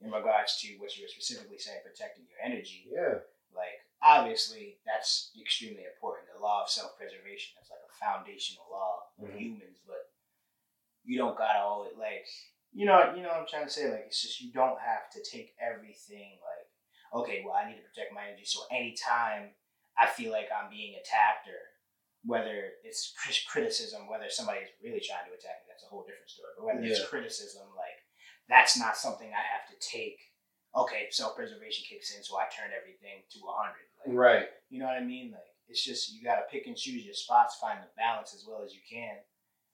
[0.01, 2.87] in regards to what you were specifically saying, protecting your energy.
[2.93, 6.29] yeah Like obviously that's extremely important.
[6.31, 7.59] The law of self preservation.
[7.59, 9.39] That's like a foundational law of Mhm.
[9.39, 10.13] humans, but
[11.05, 12.27] you don't gotta always like
[12.73, 13.91] you know you know what I'm trying to say.
[13.91, 16.71] Like it's just you don't have to take everything like
[17.23, 18.45] okay, well I need to protect my energy.
[18.45, 19.51] So anytime
[19.99, 21.61] I feel like I'm being attacked or
[22.25, 23.15] whether it's
[23.49, 26.53] criticism, whether somebody is really trying to attack me, that's a whole different story.
[26.59, 26.93] But whether Yeah.
[26.93, 28.03] it's criticism, like
[28.49, 30.21] that's not something I have to take.
[30.75, 33.89] Okay, self preservation kicks in, so I turn everything to hundred.
[34.05, 35.33] Like, right you know what I mean?
[35.33, 38.63] Like it's just you gotta pick and choose your spots, find the balance as well
[38.63, 39.17] as you can,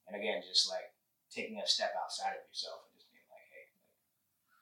[0.06, 0.92] and again, just like
[1.30, 4.60] taking a step outside of yourself and just being like, hey, like,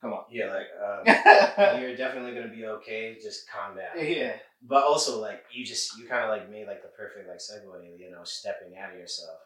[0.00, 0.24] come on.
[0.30, 4.34] yeah like um, you're definitely gonna be okay just calm down Yeah.
[4.62, 7.98] but also like you just you kind of like made like the perfect like segue
[7.98, 9.38] you know stepping out of yourself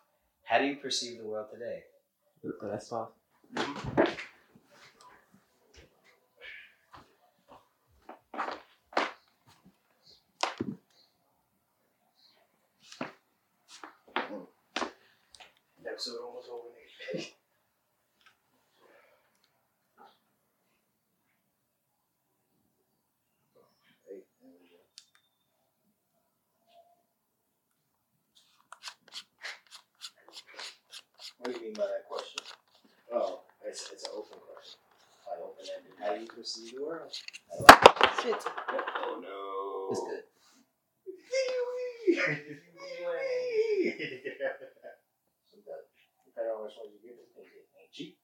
[0.45, 1.83] how do you perceive the world today
[2.71, 3.13] That's all.
[15.87, 16.69] Episode almost over.
[31.39, 32.41] What do you mean by that question?
[33.15, 34.81] oh it's, it's an open question
[35.29, 35.93] Like open ended.
[36.01, 37.13] how do you perceive the world
[38.23, 38.39] Shit.
[39.05, 39.91] Oh no.
[39.91, 40.25] It's good.
[46.25, 48.17] Depending on which one you get, this thing ain't cheap.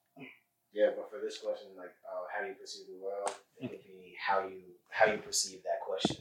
[0.73, 3.29] yeah but for this question like uh, how do you perceive the world
[3.61, 6.17] it could be how you how you perceive that question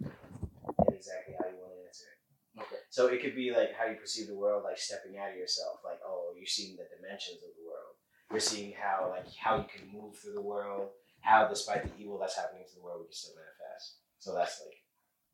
[0.00, 2.14] and exactly how you want to answer it
[2.56, 2.80] Okay.
[2.88, 5.82] So it could be like how you perceive the world, like stepping out of yourself.
[5.82, 7.98] Like, oh, you're seeing the dimensions of the world.
[8.30, 10.94] You're seeing how like how you can move through the world.
[11.26, 13.98] How despite the evil that's happening to the world, we can still manifest.
[14.22, 14.78] So that's like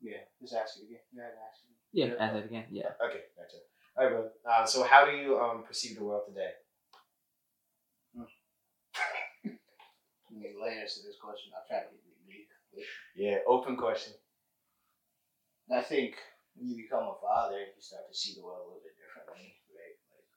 [0.01, 1.05] Yeah, just ask it again.
[1.13, 1.77] Yeah, ask it.
[1.93, 2.65] Yeah, ask that again.
[2.73, 2.97] Yeah.
[2.97, 3.61] okay, gotcha.
[3.93, 4.33] All right, bro.
[4.41, 6.57] Uh, so how do you um perceive the world today?
[9.45, 9.53] Give
[10.33, 11.53] me layers to this question.
[11.53, 12.49] I'll try to get deep.
[13.15, 14.13] Yeah, open question.
[15.71, 16.15] I think
[16.55, 19.57] when you become a father, you start to see the world a little bit differently,
[19.73, 19.97] right?
[20.13, 20.29] Like,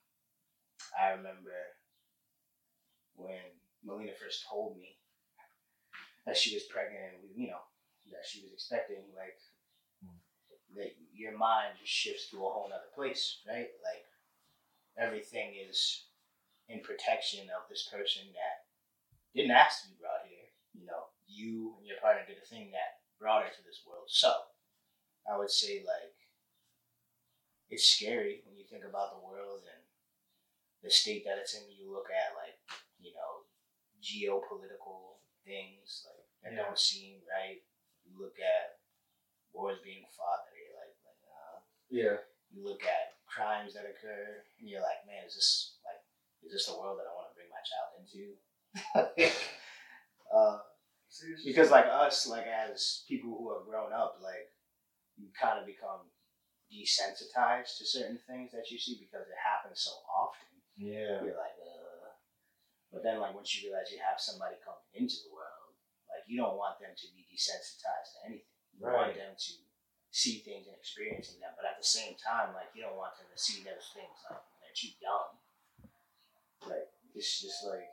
[0.97, 1.57] I remember
[3.17, 3.41] when
[3.85, 4.97] Melina first told me
[6.25, 7.63] that she was pregnant, and you know,
[8.11, 9.39] that she was expecting, like,
[10.75, 13.71] that your mind just shifts to a whole other place, right?
[13.85, 14.05] Like,
[14.99, 16.09] everything is
[16.69, 18.67] in protection of this person that
[19.35, 20.51] didn't ask to be brought here.
[20.75, 24.09] You know, you and your partner did a thing that brought her to this world.
[24.09, 24.33] So,
[25.31, 26.15] I would say like
[27.69, 29.83] it's scary when you think about the world and
[30.83, 31.67] the state that it's in.
[31.71, 32.59] You look at like
[33.01, 33.47] you know
[34.03, 36.63] geopolitical things like that Yeah.
[36.65, 37.63] don't seem right.
[38.05, 38.79] You look at
[39.53, 41.59] wars being fought that you're like, like uh,
[41.91, 42.17] Yeah.
[42.53, 46.03] you look at crimes that occur and you're like, man, is this like
[46.45, 48.39] is this the world that I want to bring my child into?
[50.35, 50.59] uh,
[51.45, 54.53] because like us, like as people who have grown up, like
[55.17, 56.09] you kind of become
[56.73, 60.51] desensitized to certain things that you see because it happens so often.
[60.77, 61.23] Yeah.
[61.25, 62.11] You're like, uh.
[62.93, 65.73] but then like once you realize you have somebody coming into the world,
[66.11, 68.57] like you don't want them to be desensitized to anything.
[68.77, 69.53] You want them to
[70.13, 73.29] see things and experiencing them, but at the same time, like you don't want them
[73.33, 75.29] to see those things like when they're too young.
[76.67, 77.89] Like it's just like,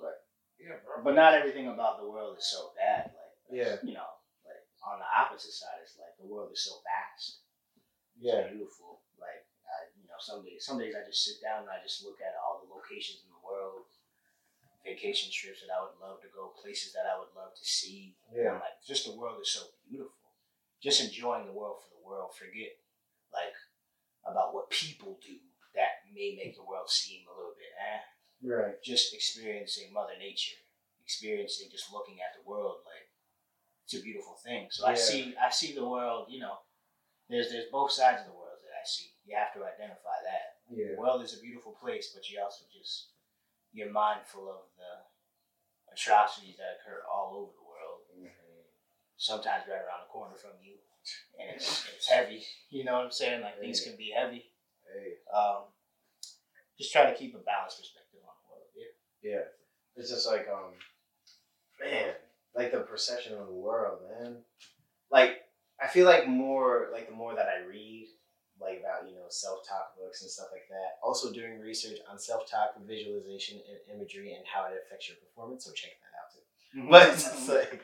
[0.00, 0.26] but
[0.58, 1.04] Yeah, bro.
[1.04, 3.12] but not everything about the world is so bad.
[3.14, 3.76] Like Yeah.
[3.86, 4.10] you know,
[4.86, 7.44] on the opposite side, it's like the world is so vast.
[8.16, 8.48] It's Yeah.
[8.48, 9.02] beautiful.
[9.20, 12.02] Like I, you know, some days, some days I just sit down and I just
[12.04, 13.84] look at all the locations in the world,
[14.84, 18.16] vacation trips that I would love to go, places that I would love to see.
[18.32, 18.56] Yeah.
[18.56, 20.16] I'm like, just the world is so beautiful.
[20.80, 22.32] just enjoying the world for the world.
[22.34, 22.72] Forget
[23.32, 23.52] like
[24.24, 25.36] about what people do
[25.76, 28.00] that may make the world seem a little bit eh.
[28.42, 28.80] Right.
[28.82, 30.56] Just experiencing Mother Nature,
[31.04, 33.09] experiencing just looking at the world like
[33.90, 34.70] it's a beautiful thing.
[34.70, 36.62] So I see I see the world, you know,
[37.28, 39.10] there's there's both sides of the world that I see.
[39.26, 40.62] You have to identify that.
[40.70, 40.94] Yeah.
[40.94, 43.10] The world is a beautiful place, but you also just
[43.74, 44.92] you're mindful of the
[45.90, 48.06] atrocities that occur all over the world.
[49.18, 50.78] Sometimes right around the corner from you,
[51.36, 52.40] and it's it's heavy.
[52.70, 53.42] You know what I'm saying?
[53.42, 54.54] Like things can be heavy.
[54.86, 55.18] Hey.
[55.34, 55.68] Um,
[56.78, 58.70] just try to keep a balanced perspective on the world.
[58.72, 58.94] Yeah.
[59.20, 59.44] Yeah.
[59.96, 60.72] It's just like um
[61.82, 62.14] man,
[62.54, 64.36] like the perception of the world, man.
[65.10, 65.38] Like
[65.82, 68.06] I feel like more like the more that I read,
[68.60, 70.98] like about, you know, self talk books and stuff like that.
[71.02, 75.64] Also doing research on self talk, visualization and imagery and how it affects your performance.
[75.64, 76.40] So check that out too.
[76.90, 77.82] But it's like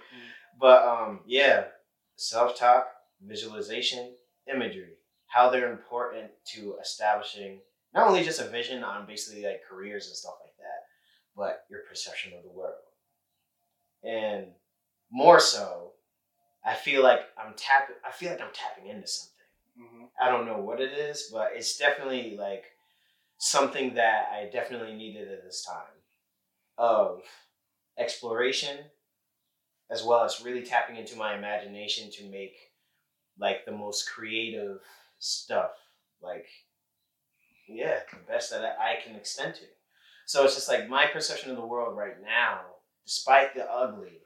[0.60, 1.64] but um yeah,
[2.16, 2.88] self talk,
[3.22, 4.12] visualization,
[4.52, 4.94] imagery,
[5.26, 7.60] how they're important to establishing
[7.94, 10.84] not only just a vision on basically like careers and stuff like that,
[11.36, 12.74] but your perception of the world.
[14.06, 14.48] And
[15.10, 15.92] more so,
[16.64, 19.32] I feel like I'm tapping I feel like I'm tapping into something.
[19.78, 22.64] hmm I don't know what it is, but it's definitely like
[23.38, 26.00] something that I definitely needed at this time
[26.78, 27.22] of
[27.98, 28.78] exploration
[29.90, 32.56] as well as really tapping into my imagination to make
[33.38, 34.78] like the most creative
[35.18, 35.70] stuff
[36.22, 36.46] like
[37.68, 39.62] yeah the best that I can extend to
[40.26, 42.60] so it's just like my perception of the world right now
[43.06, 44.20] despite the ugly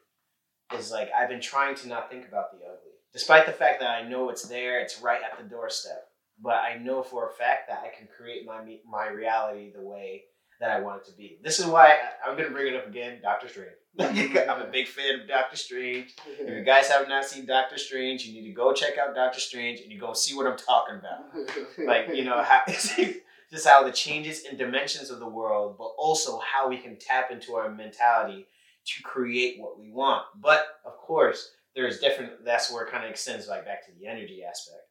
[0.77, 3.91] is like I've been trying to not think about the ugly despite the fact that
[3.91, 6.11] I know it's there it's right at the doorstep
[6.43, 10.25] but I know for a fact that I can create my my reality the way
[10.61, 11.39] that I want it to be.
[11.43, 13.21] This is why I, I'm gonna bring it up again.
[13.23, 13.71] Doctor Strange.
[13.99, 16.15] I'm a big fan of Doctor Strange.
[16.39, 19.41] If you guys have not seen Doctor Strange, you need to go check out Doctor
[19.41, 21.87] Strange and you go see what I'm talking about.
[21.87, 26.39] Like you know how just how the changes and dimensions of the world, but also
[26.41, 28.47] how we can tap into our mentality
[28.87, 30.25] to create what we want.
[30.41, 32.45] But of course, there's different.
[32.45, 34.85] That's where it kind of extends like back to the energy aspect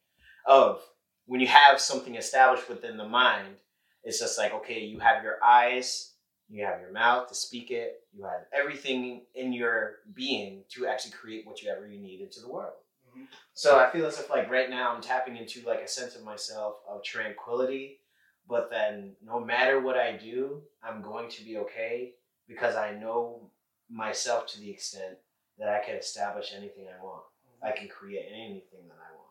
[0.45, 0.81] of
[1.25, 3.55] when you have something established within the mind,
[4.03, 6.13] it's just like, okay, you have your eyes,
[6.49, 11.11] you have your mouth to speak it, you have everything in your being to actually
[11.11, 12.73] create what you ever you need into the world.
[13.15, 13.27] Mhm.
[13.53, 16.23] So I feel as if like right now I'm tapping into like a sense of
[16.23, 18.01] myself of tranquility,
[18.47, 22.15] but then no matter what I do, I'm going to be okay
[22.47, 23.51] because I know
[23.89, 25.17] myself to the extent
[25.57, 27.23] that I can establish anything I want.
[27.61, 29.29] I can create anything that I want.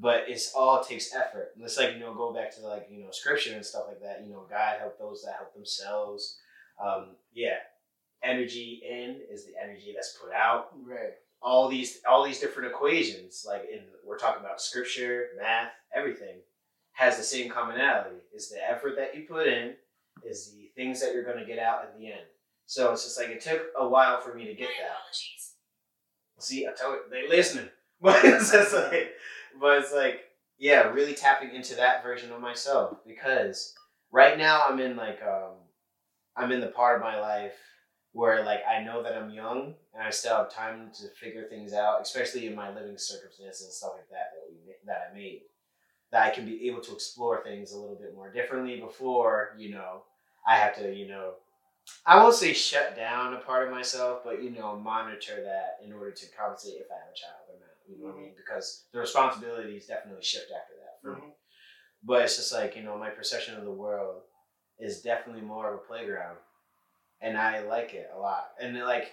[0.00, 1.52] But it's all takes effort.
[1.56, 4.00] And it's like, you know, go back to like, you know, scripture and stuff like
[4.00, 4.22] that.
[4.24, 6.38] You know, God help those that help themselves.
[6.82, 7.56] Um, yeah.
[8.22, 10.68] Energy in is the energy that's put out.
[10.84, 11.14] Right.
[11.40, 16.38] All these all these different equations, like in we're talking about scripture, math, everything,
[16.92, 18.16] has the same commonality.
[18.34, 19.74] Is the effort that you put in,
[20.24, 22.26] is the things that you're gonna get out at the end.
[22.68, 24.90] So it's just like it took a while for me to get My that.
[24.90, 25.54] apologies.
[26.38, 27.70] See, I told you, they listening.
[28.00, 29.14] But it's just like,
[29.60, 30.20] but it's like,
[30.56, 33.74] yeah, really tapping into that version of myself because
[34.12, 35.54] right now I'm in like, um,
[36.36, 37.54] I'm in the part of my life
[38.12, 41.72] where like I know that I'm young and I still have time to figure things
[41.72, 45.40] out, especially in my living circumstances and stuff like that that we that I made.
[46.12, 49.70] That I can be able to explore things a little bit more differently before you
[49.72, 50.02] know
[50.46, 51.32] I have to you know
[52.06, 55.92] I won't say shut down a part of myself, but you know, monitor that in
[55.92, 57.68] order to compensate if I have a child or not.
[57.88, 58.22] You know what I mm-hmm.
[58.24, 58.32] mean?
[58.36, 61.20] Because the responsibilities definitely shift after that for me.
[61.20, 61.30] Mm-hmm.
[62.04, 64.22] But it's just like, you know, my perception of the world
[64.78, 66.36] is definitely more of a playground.
[67.20, 68.50] And I like it a lot.
[68.60, 69.12] And like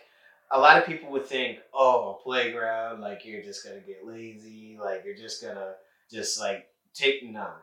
[0.52, 4.78] a lot of people would think, oh, a playground, like you're just gonna get lazy,
[4.80, 5.74] like you're just gonna
[6.12, 7.54] just like take nah.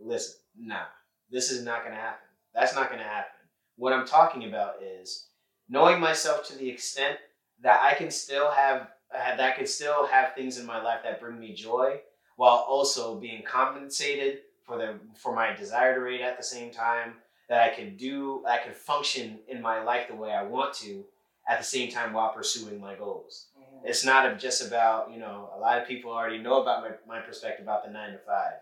[0.00, 0.84] Listen, nah.
[1.30, 2.26] This is not gonna happen.
[2.54, 3.35] That's not gonna happen.
[3.76, 5.26] What I'm talking about is
[5.68, 7.18] knowing myself to the extent
[7.62, 11.20] that I can still have that I can still have things in my life that
[11.20, 12.00] bring me joy
[12.36, 17.14] while also being compensated for the for my desire to read at the same time
[17.48, 21.04] that I can do I can function in my life the way I want to
[21.48, 23.46] at the same time while pursuing my goals.
[23.58, 23.86] Mm-hmm.
[23.86, 27.20] It's not just about, you know, a lot of people already know about my, my
[27.20, 28.54] perspective about the nine to five.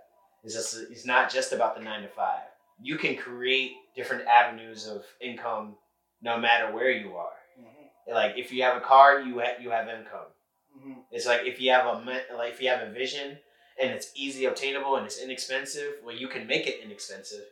[0.42, 2.42] It's just it's not just about the nine to five.
[2.80, 5.76] You can create different avenues of income
[6.22, 7.36] no matter where you are.
[7.60, 8.12] Mm-hmm.
[8.12, 10.30] Like if you have a car, you have you have income.
[10.78, 11.00] Mm-hmm.
[11.10, 13.38] It's like if you have a like if you have a vision
[13.80, 17.44] and it's easy obtainable and it's inexpensive, well you can make it inexpensive.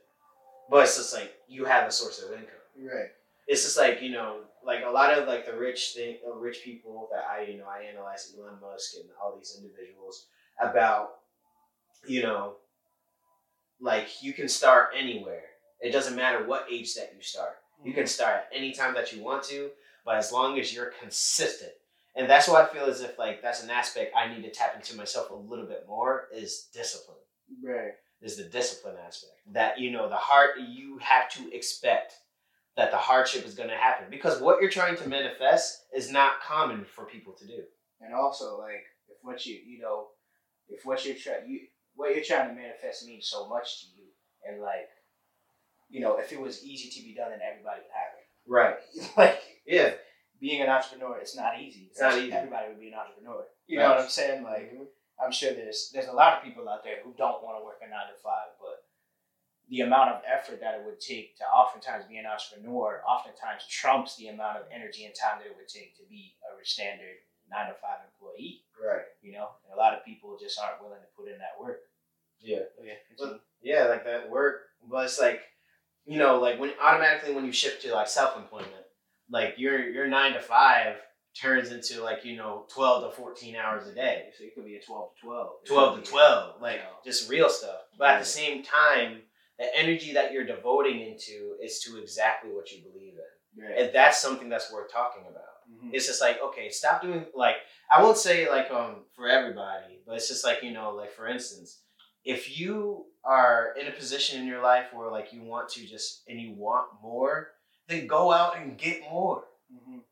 [0.70, 2.48] But it's just like you have a source of income.
[2.78, 3.10] Right.
[3.46, 6.60] it's just like you know, like a lot of like the rich thing, uh, rich
[6.64, 10.26] people that I you know I analyze Elon Musk and all these individuals
[10.60, 11.16] about,
[12.06, 12.54] you know,
[13.82, 15.42] like you can start anywhere.
[15.80, 17.56] It doesn't matter what age that you start.
[17.84, 18.08] You can hmm.
[18.08, 19.70] start at any time that you want to,
[20.06, 21.72] but as long as you're consistent.
[22.14, 24.74] And that's why I feel as if like that's an aspect I need to tap
[24.76, 27.18] into myself a little bit more is discipline.
[27.62, 27.92] Right.
[28.20, 29.32] Is the discipline aspect.
[29.50, 32.14] That you know, the heart you have to expect
[32.76, 34.06] that the hardship is gonna happen.
[34.10, 37.62] Because what you're trying to manifest is not common for people to do.
[38.00, 40.08] And also, like, if what you you know,
[40.68, 41.60] if what you're trying you
[41.94, 44.06] what you're trying to manifest means so much to you,
[44.48, 44.88] and like,
[45.88, 48.26] you know, if it was easy to be done, then everybody would have it.
[48.46, 48.76] Right.
[49.16, 49.94] like, Yeah.
[50.40, 51.88] being an entrepreneur, it's not easy.
[51.90, 52.32] It's not easy.
[52.32, 53.44] Everybody would be an entrepreneur.
[53.66, 54.42] You know what I'm saying?
[54.42, 54.84] Like, mm-hmm.
[55.22, 57.78] I'm sure there's there's a lot of people out there who don't want to work
[57.84, 58.82] a nine to five, but
[59.70, 64.16] the amount of effort that it would take to oftentimes be an entrepreneur oftentimes trumps
[64.16, 67.68] the amount of energy and time that it would take to be a standard nine
[67.68, 68.64] to five employee.
[68.82, 69.02] Right.
[69.22, 71.78] You know, and a lot of people just aren't willing to put in that work.
[72.40, 72.58] Yeah.
[72.58, 72.82] Oh,
[73.20, 73.82] but yeah.
[73.82, 74.62] Yeah, like that work.
[74.90, 75.40] But it's like,
[76.04, 78.72] you know, like when automatically when you shift to like self employment,
[79.30, 80.96] like your your nine to five
[81.40, 84.74] turns into like you know twelve to fourteen hours a day, so it could be
[84.76, 85.50] a twelve to twelve.
[85.64, 86.96] Twelve to be- twelve, like you know.
[87.04, 87.78] just real stuff.
[87.96, 89.18] But at the same time,
[89.60, 93.78] the energy that you're devoting into is to exactly what you believe in, Right.
[93.78, 95.41] and that's something that's worth talking about.
[95.82, 95.90] Mhm.
[95.92, 97.56] It's just like okay, stop doing like
[97.90, 101.26] I won't say like um for everybody, but it's just like you know like for
[101.28, 101.80] instance,
[102.24, 106.22] if you are in a position in your life where like you want to just
[106.28, 107.50] and you want more,
[107.88, 109.44] then go out and get more.
[109.72, 110.02] Mhm.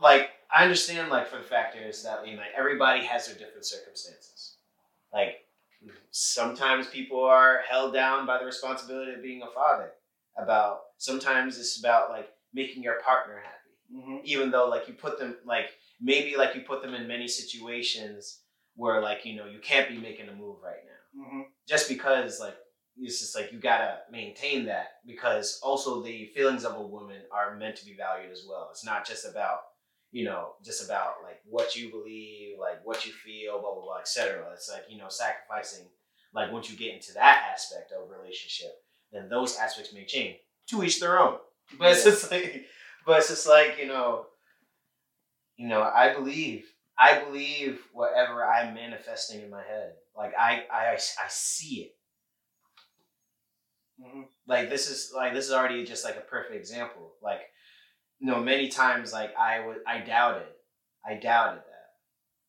[0.00, 3.36] Like I understand like for the fact is that you know like everybody has their
[3.36, 4.56] different circumstances.
[5.12, 5.46] Like
[6.10, 9.92] sometimes people are held down by the responsibility of being a father.
[10.36, 14.20] About sometimes it's about like making your partner happy Mhm.
[14.24, 15.70] even though like you put them like
[16.00, 18.40] maybe like you put them in many situations
[18.76, 21.22] where like you know you can't be making a move right now.
[21.26, 21.44] Mhm.
[21.68, 22.56] just because like
[22.96, 27.56] it's just like you gotta maintain that because also the feelings of a woman are
[27.56, 28.68] meant to be valued as well.
[28.70, 29.60] It's not just about
[30.10, 33.98] you know just about like what you believe like what you feel blah blah blah
[33.98, 35.86] etc it's like you know sacrificing
[36.32, 38.70] like once you get into that aspect of relationship
[39.12, 40.36] then those aspects may change
[40.68, 41.38] to each their own.
[41.78, 42.66] But it's just like
[43.06, 44.26] but it's just like you know
[45.56, 46.64] you know i believe
[46.98, 49.92] i believe whatever i'm manifesting in my head.
[50.16, 51.96] Like i i i see it.
[54.00, 54.26] Mhm.
[54.46, 57.12] like this is like this is already just like a perfect example.
[57.22, 57.42] Like
[58.18, 60.48] you know many times like i would i doubted
[61.06, 61.90] i doubted that.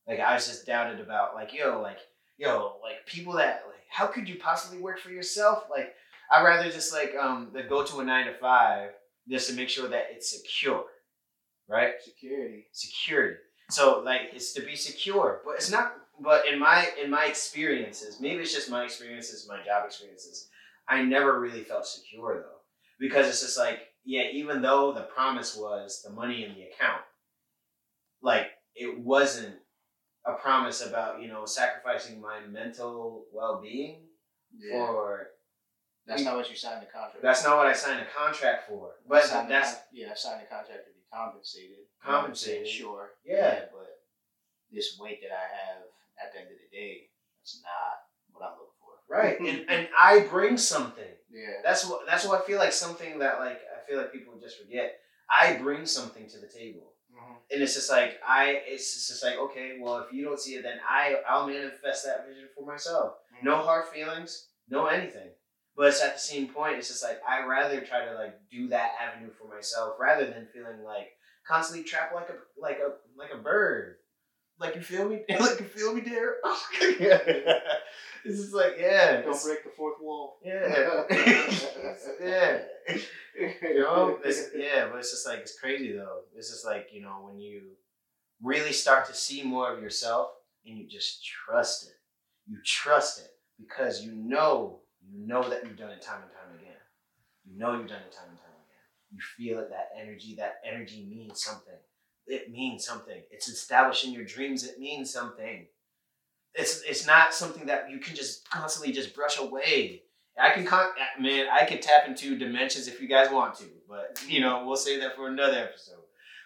[0.07, 1.99] Like i was just doubted about like yo like
[2.37, 5.65] yo like people that like how could you possibly work for yourself?
[5.69, 5.93] Like
[6.31, 8.91] i'd rather just like um go to a nine to five
[9.29, 10.85] just to make sure that it's secure
[11.67, 12.65] right Security.
[12.71, 13.37] security.
[13.71, 15.93] So like it's to be secure, but it's not.
[16.21, 20.47] But in my in my experiences, maybe it's just my experiences, my job experiences.
[20.87, 22.59] I never really felt secure though,
[22.99, 27.01] because it's just like yeah, even though the promise was the money in the account,
[28.21, 29.55] like it wasn't
[30.27, 34.03] a promise about you know sacrificing my mental well being
[34.55, 34.85] Yeah.
[34.85, 35.27] for.
[36.07, 37.21] That's not what you signed the contract.
[37.21, 38.91] That's not what I signed a contract for.
[39.07, 40.11] But the that's con- yeah.
[40.11, 41.85] I signed the contract to be compensated.
[42.03, 42.67] Compensated.
[42.67, 43.09] Sure.
[43.25, 43.65] Yeah.
[43.73, 43.89] But
[44.71, 45.81] this weight that I have
[46.21, 47.09] at the end of the day,
[47.41, 48.93] that's not what I'm looking for.
[49.09, 51.03] right, and and I bring something.
[51.31, 51.61] Yeah.
[51.63, 54.61] That's what that's what I feel like something that like I feel like people just
[54.61, 54.95] forget.
[55.29, 56.93] I bring something to the table.
[57.11, 57.35] Mhm.
[57.51, 60.63] And it's just like I it's just like, okay, well if you don't see it
[60.63, 63.13] then I I'll manifest that vision for myself.
[63.41, 65.29] No hard feelings, no anything.
[65.75, 68.69] But it's at the same point, it's just like I rather try to like do
[68.69, 71.09] that avenue for myself rather than feeling like
[71.47, 73.97] constantly trapped like a like a like a bird.
[74.57, 75.23] Like you feel me?
[75.29, 76.37] like you feel me, Derek?
[76.45, 79.21] it's just like yeah.
[79.21, 80.37] Don't break the fourth wall.
[80.45, 81.03] yeah.
[82.23, 82.59] yeah.
[83.37, 86.21] You know, it's, yeah, but it's just like it's crazy though.
[86.37, 87.71] It's just like you know when you
[88.41, 90.29] really start to see more of yourself
[90.65, 91.95] and you just trust it.
[92.47, 94.79] You trust it because you know
[95.11, 96.77] you know that you've done it time and time again.
[97.45, 98.65] You know you've done it time and time again.
[99.11, 99.69] You feel it.
[99.69, 100.35] That energy.
[100.35, 101.73] That energy means something.
[102.27, 103.21] It means something.
[103.29, 104.65] It's establishing your dreams.
[104.65, 105.67] It means something.
[106.53, 110.03] It's it's not something that you can just constantly just brush away.
[110.37, 110.89] I can con-
[111.19, 114.75] man, I could tap into dimensions if you guys want to, but you know, we'll
[114.75, 115.99] save that for another episode.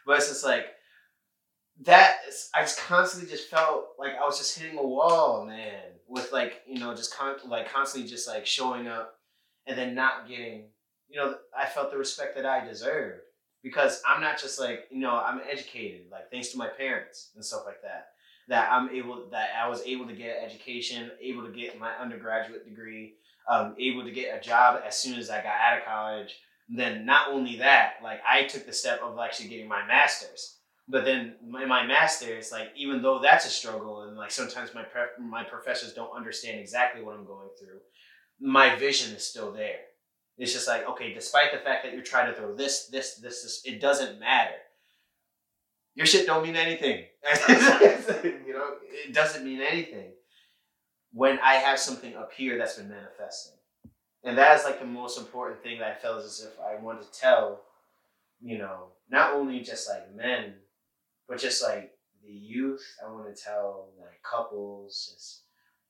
[0.06, 0.68] But it's just like
[1.84, 2.18] that.
[2.56, 5.82] I just constantly just felt like I was just hitting a wall, man.
[6.10, 9.16] With like you know, just con- like constantly just like showing up,
[9.68, 10.66] and then not getting
[11.10, 13.22] you know, I felt the respect that I deserved
[13.64, 17.44] because I'm not just like, you know, I'm educated, like thanks to my parents and
[17.44, 18.10] stuff like that.
[18.48, 22.68] That I'm able, that I was able to get education, able to get my undergraduate
[22.68, 23.16] degree,
[23.48, 26.36] um, able to get a job as soon as I got out of college.
[26.68, 30.59] Then not only that, like I took the step of actually getting my master's.
[30.92, 34.82] But then my, my master's, like even though that's a struggle, and like sometimes my
[34.82, 37.80] pref- my professors don't understand exactly what I'm going through,
[38.42, 39.82] my vision is still there.
[40.38, 43.44] It's just like okay, despite the fact that you're trying to throw this, this, this,
[43.44, 44.56] this, it doesn't matter.
[45.94, 47.04] Your shit don't mean anything.
[47.50, 50.14] you know, it doesn't mean anything
[51.12, 53.58] when I have something up here that's been manifesting.
[54.24, 57.02] And that is like the most important thing that I felt as if I want
[57.02, 57.62] to tell,
[58.42, 60.56] you know, not only just like men,
[61.30, 61.92] but just like
[62.26, 62.84] the youth.
[63.06, 65.44] I want to tell like couples, just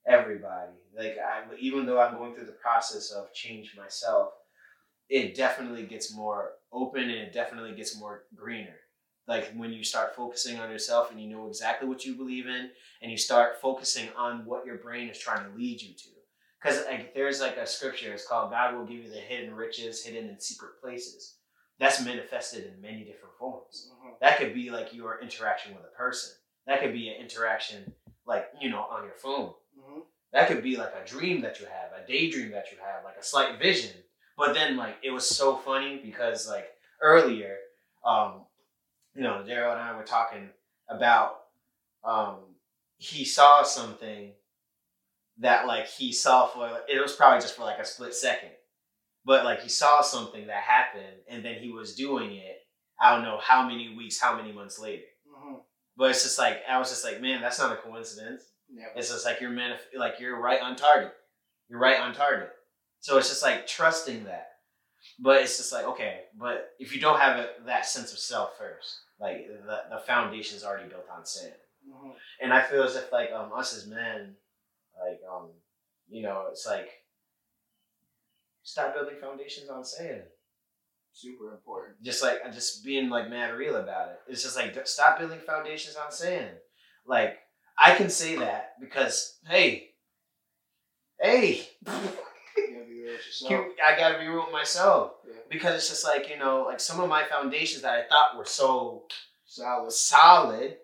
[0.05, 0.73] everybody.
[0.95, 4.33] Like I, even though I'm going through the process of change myself,
[5.09, 8.75] it definitely gets more open and it definitely gets more greener.
[9.27, 12.69] Like when you start focusing on yourself and you know exactly what you believe in,
[13.01, 16.09] and you start focusing on what your brain is trying to lead you to.
[16.61, 20.03] Because like there's like a scripture, it's called God will give you the hidden riches,
[20.03, 21.35] hidden in secret places.
[21.79, 23.91] That's manifested in many different forms.
[23.93, 24.19] Mhm.
[24.19, 26.35] That could be like your interaction with a person.
[26.65, 29.55] That could be an interaction like, you know, on your phone.
[29.77, 30.05] Mhm.
[30.33, 33.17] That could be like a dream that you have, a daydream that you have, like
[33.17, 34.03] a slight vision.
[34.37, 36.69] But then like it was so funny because like
[37.01, 37.57] earlier,
[38.03, 38.45] um,
[39.15, 40.49] you know, Daryl and I were talking
[40.89, 41.45] about
[42.03, 42.55] um
[42.97, 44.33] he saw something
[45.37, 48.51] that like he saw for it was probably just for like a split second.
[49.25, 52.57] But like he saw something that happened and then he was doing it,
[52.99, 55.03] I don't know how many weeks, how many months later.
[55.27, 55.61] Mhm.
[55.97, 58.43] But it's just like I was just like, man, that's not a coincidence.
[58.95, 61.13] It's just like you're manif- like you're right on target.
[61.69, 62.51] You're right on target.
[62.99, 64.47] So it's just like trusting that.
[65.19, 68.57] But it's just like okay, but if you don't have a, that sense of self
[68.57, 71.53] first, like the the foundation is already built on sin.
[71.87, 72.15] Mhm.
[72.41, 74.35] And I feel as if like um us as men,
[75.01, 75.51] like um,
[76.09, 76.89] you know, it's like
[78.63, 80.23] stop building foundations on sand.
[81.11, 82.01] Super important.
[82.03, 84.19] Just like uh, just being like mad real about it.
[84.27, 86.51] It's just like stop building foundations on sand.
[87.05, 87.37] Like
[87.77, 89.89] I can say that because hey,
[91.19, 91.91] hey, You
[92.73, 93.51] gotta be real with yourself.
[93.51, 95.33] you- I gotta be real with myself Yeah.
[95.49, 98.45] because it's just like you know, like some of my foundations that I thought were
[98.45, 99.05] so
[99.45, 99.91] Solid.
[99.91, 100.77] solid.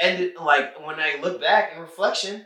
[0.00, 2.44] And like when I look back in reflection,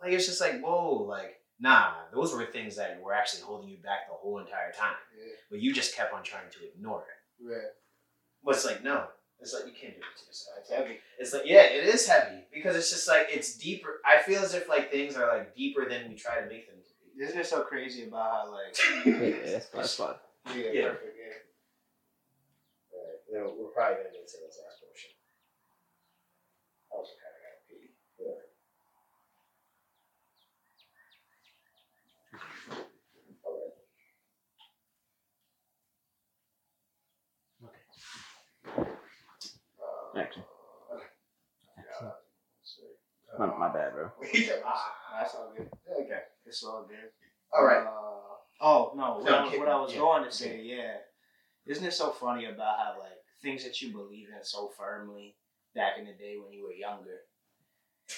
[0.00, 3.76] like it's just like, whoa, like, nah, those were things that were actually holding you
[3.78, 4.96] back the whole entire time.
[5.16, 5.32] Yeah.
[5.50, 7.44] But you just kept on trying to ignore it.
[7.48, 7.72] Right.
[8.44, 9.04] But it's like, no.
[9.40, 10.56] It's like you can't do it to yourself.
[10.60, 10.98] It's heavy.
[11.18, 12.42] It's like, yeah, it is heavy.
[12.52, 14.00] Because it's just like it's deeper.
[14.04, 16.78] I feel as if like things are like deeper than we try to make them
[16.82, 17.22] to be.
[17.24, 19.12] Isn't it so crazy about how like Yeah,
[19.46, 19.80] yeah, that's fine.
[19.80, 20.14] That's fine.
[20.56, 20.88] yeah, Yeah.
[20.90, 21.34] perfect yeah.
[22.98, 23.18] Right.
[23.30, 25.10] You know, we're probably gonna get to this last portion.
[26.90, 27.94] I also kind of gotta pee.
[28.18, 28.42] Yeah.
[33.44, 33.74] All right.
[40.18, 40.42] Action.
[42.62, 42.92] sorry.
[43.38, 44.10] My, my bad, bro.
[44.64, 45.68] Ah, That's all good.
[46.02, 46.20] okay.
[46.46, 47.10] It's all good.
[47.56, 47.86] All right.
[47.86, 49.98] Uh, oh no, what, No, I, keep- what I was yeah.
[50.00, 50.94] going to say, yeah.
[51.66, 53.12] Isn't it so funny about how like
[53.42, 55.36] things that you believe in so firmly
[55.74, 57.18] back in the day when you were younger,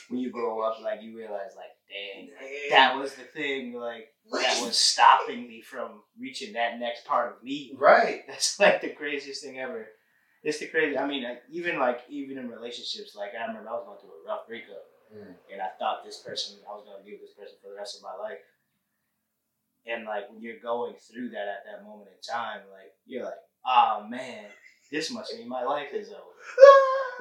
[0.09, 2.31] when you grow up, like you realize, like, dang,
[2.71, 7.43] that was the thing, like that was stopping me from reaching that next part of
[7.43, 7.75] me.
[7.77, 8.21] right.
[8.29, 9.89] That's like the craziest thing ever.
[10.43, 10.97] It's the crazy.
[10.97, 14.25] I mean, like, even like even in relationships, like I remember I was going through
[14.25, 15.35] a rough breakup, Mm.
[15.53, 17.75] and I thought this person I was going to be with this person for the
[17.77, 18.39] rest of my life.
[19.87, 23.41] And like when you're going through that at that moment in time, like you're like,
[23.67, 24.45] oh man,
[24.93, 26.37] this must mean my life is over.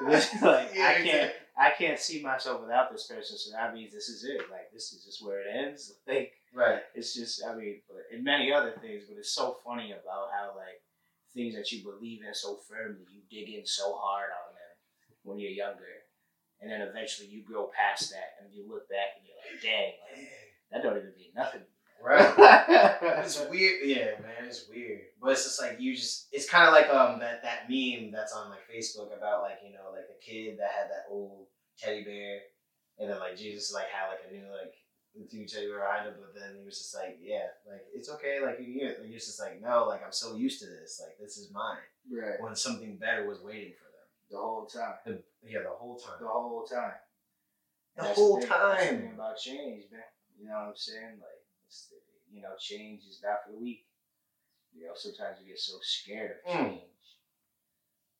[0.42, 1.32] like Yeah, I can't.
[1.58, 3.36] I can't see myself without this person.
[3.36, 4.48] So that means this is it.
[4.50, 5.92] Like this is just where it ends.
[6.06, 6.80] Like Right.
[6.94, 9.04] it's just, I mean, but- and many other things.
[9.08, 10.80] But it's so funny about how like
[11.34, 14.74] things that you believe in so firmly, you dig in so hard on them
[15.22, 16.06] when you're younger,
[16.60, 19.92] and then eventually you grow past that, and you look back and you're like, dang,
[20.10, 20.28] like,
[20.72, 21.62] that don't even mean nothing.
[22.02, 22.96] Right.
[23.24, 24.48] It's weird, yeah, man.
[24.48, 26.28] It's weird, but it's just like you just.
[26.32, 29.72] It's kind of like um that that meme that's on like Facebook about like you
[29.72, 31.46] know like the kid that had that old
[31.78, 32.40] teddy bear,
[32.98, 34.74] and then like Jesus like had like a new like
[35.18, 38.58] teddy bear behind him, but then he was just like yeah, like it's okay, like
[38.60, 41.36] you like, he was just like no, like I'm so used to this, like this
[41.38, 41.82] is mine.
[42.10, 42.40] right.
[42.40, 44.06] When something better was waiting for them.
[44.30, 44.94] The whole time.
[45.04, 46.14] The, yeah, the whole time.
[46.20, 46.94] The whole time.
[47.96, 49.10] The That's whole the thing time.
[49.14, 50.06] about change, man.
[50.38, 51.18] You know what I'm saying?
[51.18, 51.90] Like, it's,
[52.30, 53.86] you know, change is not for the weak.
[54.72, 56.78] You know, sometimes you get so scared of Mm.
[56.78, 57.04] change,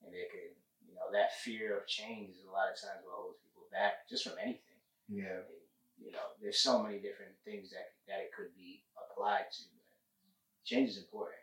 [0.02, 3.14] and it could, you know, that fear of change is a lot of times what
[3.14, 4.82] holds people back just from anything.
[5.08, 5.46] Yeah.
[6.00, 9.62] You know, there's so many different things that that it could be applied to.
[9.76, 11.40] But change is important,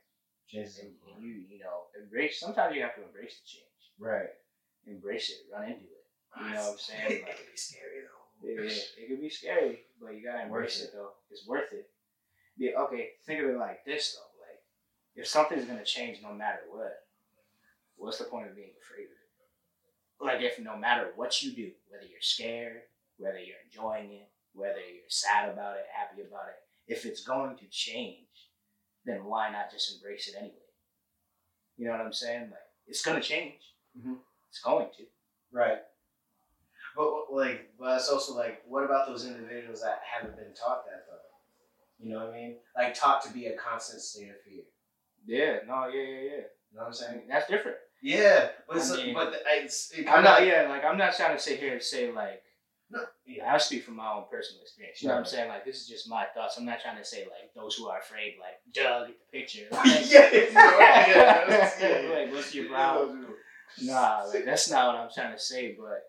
[0.49, 2.39] Just and, and you, you know, embrace.
[2.39, 4.34] Sometimes you have to embrace the change, right.
[4.86, 6.05] embrace it, run into it.
[6.36, 7.12] You ah, know what I'm saying?
[7.22, 8.26] It Like, can be scary though.
[8.43, 11.12] Yeah, it could be scary, but you gotta embrace Worth it though.
[11.32, 11.89] It's worth it.
[12.58, 14.41] Yeah, okay, think of it like this though.
[14.41, 14.62] Like,
[15.16, 16.93] if something's gonna change no matter what,
[17.95, 19.28] what's the point of being afraid of it?
[20.20, 22.82] Like, if no matter what you do, whether you're scared,
[23.18, 27.55] whether you're enjoying it, whether you're sad about it, happy about it, if it's going
[27.58, 28.26] to change,
[29.05, 30.53] then why not just embrace it anyway?
[31.78, 32.49] You know what I'm saying?
[32.49, 33.62] Like, it's gonna change.
[33.97, 34.18] Mhm.
[34.49, 35.03] It's going to.
[35.51, 35.80] Right.
[36.95, 41.05] But like, but it's also like, what about those individuals that haven't been taught that
[41.08, 41.14] though?
[41.99, 42.55] You know what I mean?
[42.76, 44.64] Like taught to be a constant state of fear.
[45.26, 45.60] Yeah.
[45.68, 45.88] No.
[45.88, 46.01] Yeah.
[46.01, 46.22] Yeah.
[46.22, 46.22] Yeah.
[46.72, 47.22] You know what I'm saying?
[47.30, 47.78] that's different.
[48.01, 51.16] Yeah, but I mean- but the, it's it I'm not, of yeah, like I'm not
[51.16, 52.43] trying to sit here and say like,
[53.26, 53.54] yeah.
[53.54, 55.02] I speak from my own personal experience.
[55.02, 55.50] You know what I'm saying?
[55.50, 56.58] Like this is just my thoughts.
[56.58, 59.68] I'm not trying to say like those who are afraid, like, duh, get the picture.
[59.72, 60.30] yeah, Like, yeah,
[61.10, 62.10] yeah, yeah.
[62.16, 63.28] Like, what's your problem?
[63.82, 65.76] nah, like that's not what I'm trying to say.
[65.78, 66.04] But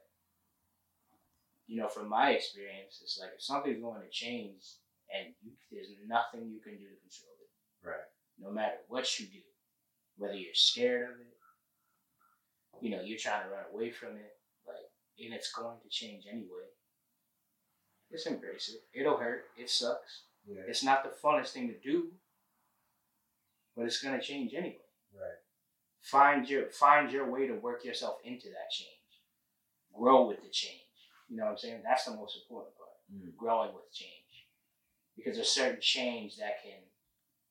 [1.67, 4.63] you know, from my experience, it's like if something's going to change
[5.15, 7.87] and you, there's nothing you can do to control it.
[7.87, 8.09] Right.
[8.41, 9.41] No matter what you do,
[10.17, 11.35] whether you're scared of it,
[12.81, 14.38] you know, you're trying to run away from it,
[15.21, 16.69] and it's going to change anyway.
[18.11, 18.99] Just embrace it.
[18.99, 19.45] It'll hurt.
[19.57, 20.23] It sucks.
[20.47, 20.63] Yeah.
[20.67, 22.09] It's not the funnest thing to do,
[23.77, 24.89] but it's gonna change anyway.
[25.13, 25.39] Right.
[26.01, 28.89] Find your find your way to work yourself into that change.
[29.93, 30.81] Grow with the change.
[31.29, 31.83] You know what I'm saying?
[31.85, 32.89] That's the most important part.
[33.13, 33.37] Mm.
[33.37, 34.49] Growing with change.
[35.17, 36.81] Because there's certain change that can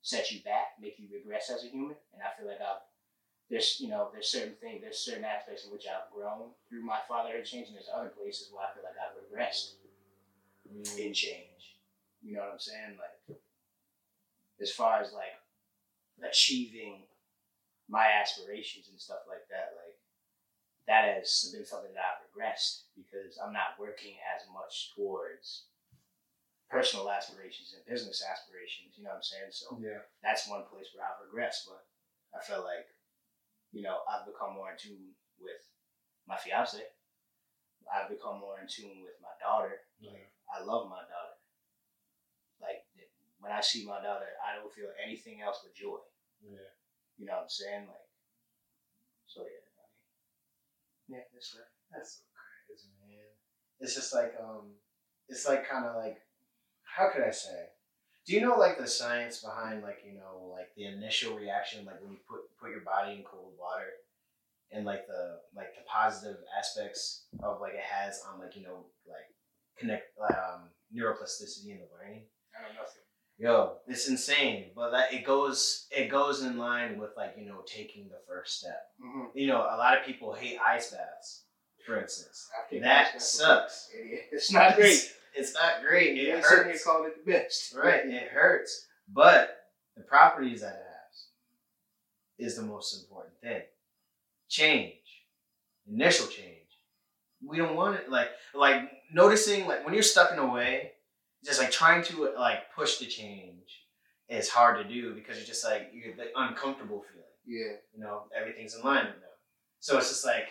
[0.01, 1.97] set you back, make you regress as a human.
[2.13, 2.81] And I feel like I've
[3.49, 6.99] there's you know, there's certain things, there's certain aspects in which I've grown through my
[7.07, 9.79] fatherhood change, and there's other places where I feel like I've regressed
[10.67, 10.99] mm.
[10.99, 11.79] in change.
[12.21, 12.97] You know what I'm saying?
[12.99, 13.37] Like,
[14.61, 15.37] as far as like
[16.23, 17.03] achieving
[17.87, 19.95] my aspirations and stuff like that, like
[20.87, 25.67] that has been something that I've regressed because I'm not working as much towards
[26.69, 28.95] personal aspirations and business aspirations.
[28.97, 29.51] You know what I'm saying?
[29.51, 30.03] So Yeah.
[30.23, 31.85] that's one place where I've regressed, but
[32.35, 32.87] I feel like,
[33.77, 35.61] you know, I've become more in tune with
[36.25, 36.81] my fiance.
[37.85, 39.85] I've become more in tune with my daughter.
[40.01, 40.17] Yeah.
[40.49, 41.37] I love my daughter.
[42.57, 42.89] Like
[43.37, 46.01] when I see my daughter, I don't feel anything else but joy.
[46.41, 46.73] Yeah.
[47.21, 47.85] You know what I'm saying?
[47.85, 48.09] Like,
[49.29, 49.61] so yeah.
[49.69, 49.85] I
[51.13, 51.69] mean, yeah, that's right.
[51.93, 53.29] That's so crazy, man.
[53.77, 54.73] It's just like um,
[55.29, 56.17] it's like kind of like,
[56.81, 57.76] how could I say?
[58.27, 62.01] Do you know like the science behind like you know like the initial reaction like
[62.01, 63.87] when you put put your body in cold water,
[64.71, 68.85] and like the like the positive aspects of like it has on like you know
[69.07, 69.31] like
[69.79, 72.23] connect um neuroplasticity in the brain.
[72.53, 73.01] I don't know nothing.
[73.39, 77.61] Yo, it's insane, but that it goes it goes in line with like you know
[77.65, 78.81] taking the first step.
[79.01, 79.37] Mm-hmm.
[79.37, 81.43] You know, a lot of people hate ice baths,
[81.87, 82.49] for instance.
[82.81, 83.89] That sucks.
[84.31, 84.99] It's not great.
[85.35, 86.17] It's not great.
[86.17, 86.85] It ain't sitting here hurts.
[86.85, 87.75] it the best.
[87.75, 88.85] Right, it hurts.
[89.11, 89.55] But
[89.95, 93.61] the properties that it has is the most important thing.
[94.49, 94.93] Change,
[95.87, 96.53] initial change.
[97.45, 100.91] We don't want it like like noticing like when you're stuck in a way,
[101.45, 103.83] just like trying to like push the change
[104.27, 107.77] is hard to do because you're just like you're the uncomfortable feeling Yeah.
[107.93, 109.29] you know everything's in line with them
[109.79, 110.49] so it's just like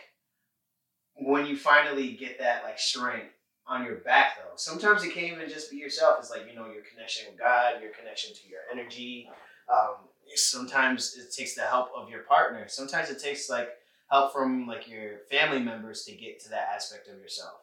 [1.19, 3.33] when you finally get that like strength
[3.67, 6.17] on your back though sometimes it can't even just be yourself.
[6.21, 9.29] It's like you know your connection with god your connection to your energy.
[9.73, 9.97] Um,
[10.35, 12.69] sometimes it takes the help of your partner.
[12.69, 13.71] Sometimes it takes like
[14.11, 17.59] help from like your family members to get to that aspect of yourself.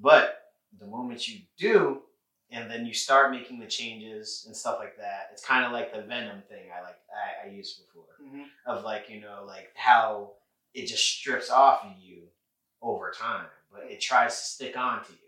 [0.00, 0.40] But
[0.78, 2.02] the moment you do
[2.50, 5.94] and then you start making the changes and stuff like that it's kind of like
[5.94, 6.98] the venom thing i like
[7.44, 8.42] i, I used before Mm-hmm.
[8.66, 10.30] of like you know like how
[10.72, 12.22] it just strips off of you
[12.84, 15.18] over time but it tries to stick on to you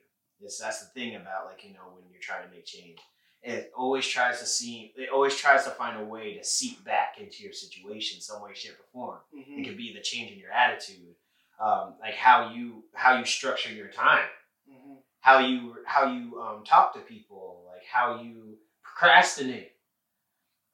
[0.41, 2.99] yes that's the thing about like you know when you're trying to make change
[3.43, 7.17] it always tries to see it always tries to find a way to seep back
[7.19, 9.59] into your situation some way shape or form Mm-hmm.
[9.61, 11.15] it could be the change in your attitude
[11.61, 14.29] um, like how you how you structure your time
[14.71, 14.95] Mm-hmm.
[15.21, 19.73] how you how you um, talk to people, like how you procrastinate.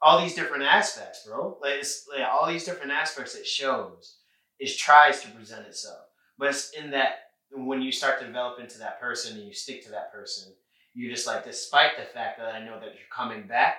[0.00, 1.58] All these different aspects, bro.
[1.62, 4.16] Like, it's, like all these different aspects it shows
[4.58, 6.06] is tries to present itself,
[6.42, 7.12] but it's in that
[7.52, 10.52] when you start to develop into that person and you stick to that person,
[10.92, 13.76] you're just like, despite the fact that I know that you're coming back,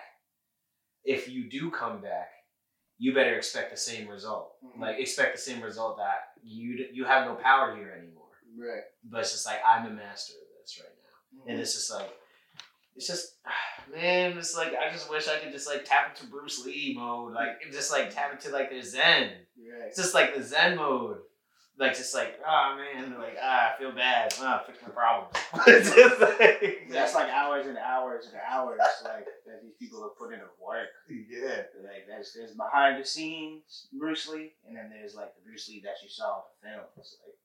[1.03, 2.30] if you do come back,
[2.97, 4.53] you better expect the same result.
[4.64, 4.80] Mhm.
[4.80, 8.32] Like expect the same result that you you have no power here anymore.
[8.57, 8.84] Right.
[9.03, 11.49] But it's just like I'm a master of this right now, Mm-hmm.
[11.49, 12.11] and it's just like
[12.95, 13.36] it's just
[13.93, 17.34] man, it's like I just wish I could just like tap into Bruce Lee mode,
[17.34, 19.32] like just like tap into like their Zen.
[19.57, 19.88] Right.
[19.88, 21.18] It's just like the Zen mode.
[21.78, 24.34] Like just like, oh man, like ah, I feel bad.
[24.39, 25.34] Ah, fix my problems.
[25.67, 30.15] it's just like That's like hours and hours and hours like that these people have
[30.17, 30.93] put in into work.
[31.09, 31.65] yeah.
[31.82, 35.82] Like there's there's behind the scenes Bruce Lee, and then there's like the Bruce Lee
[35.84, 36.86] that you saw in the film.
[36.97, 37.36] It's like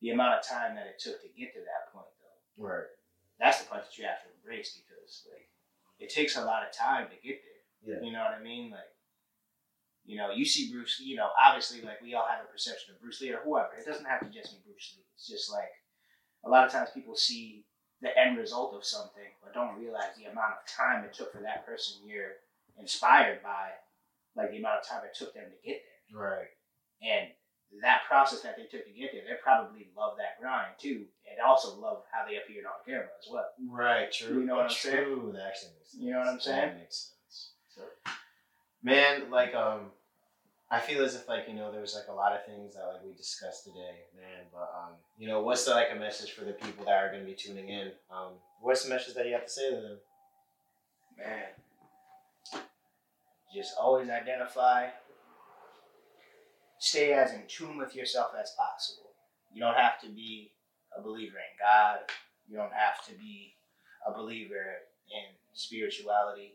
[0.00, 2.64] the amount of time that it took to get to that point, though.
[2.64, 2.88] Right.
[3.38, 5.52] That's the part that you have to embrace because like
[6.00, 7.60] it takes a lot of time to get there.
[7.84, 8.00] Yeah.
[8.04, 8.70] You know what I mean?
[8.72, 8.88] Like,
[10.06, 11.00] you know, you see Bruce.
[11.00, 13.74] Lee, you know, obviously, like we all have a perception of Bruce Lee or whoever.
[13.78, 15.04] It doesn't have to just be Bruce Lee.
[15.14, 15.74] It's just like
[16.44, 17.64] a lot of times people see
[18.00, 21.42] the end result of something, but don't realize the amount of time it took for
[21.42, 22.38] that person you're
[22.78, 23.74] inspired by,
[24.36, 26.20] like the amount of time it took them to get there.
[26.20, 26.52] Right.
[27.02, 27.28] And
[27.82, 31.40] that process that they took to get there, they probably love that grind too, and
[31.44, 33.48] also love how they appeared on camera as well.
[33.68, 34.12] Right.
[34.12, 34.40] True.
[34.40, 35.04] You know what I'm saying?
[35.04, 35.32] True.
[35.34, 36.02] That actually makes sense.
[36.02, 36.60] You know what I'm saying?
[36.60, 37.52] That makes sense.
[38.82, 39.90] Man, like um,
[40.70, 42.86] I feel as if like you know there was like a lot of things that
[42.86, 44.46] like we discussed today, man.
[44.52, 47.20] But um, you know, what's the, like a message for the people that are going
[47.20, 47.92] to be tuning in?
[48.10, 49.98] Um, what's the message that you have to say to them?
[51.18, 52.62] Man,
[53.54, 54.88] just always identify,
[56.78, 59.10] stay as in tune with yourself as possible.
[59.54, 60.52] You don't have to be
[60.96, 62.00] a believer in God.
[62.48, 63.54] You don't have to be
[64.06, 66.54] a believer in spirituality.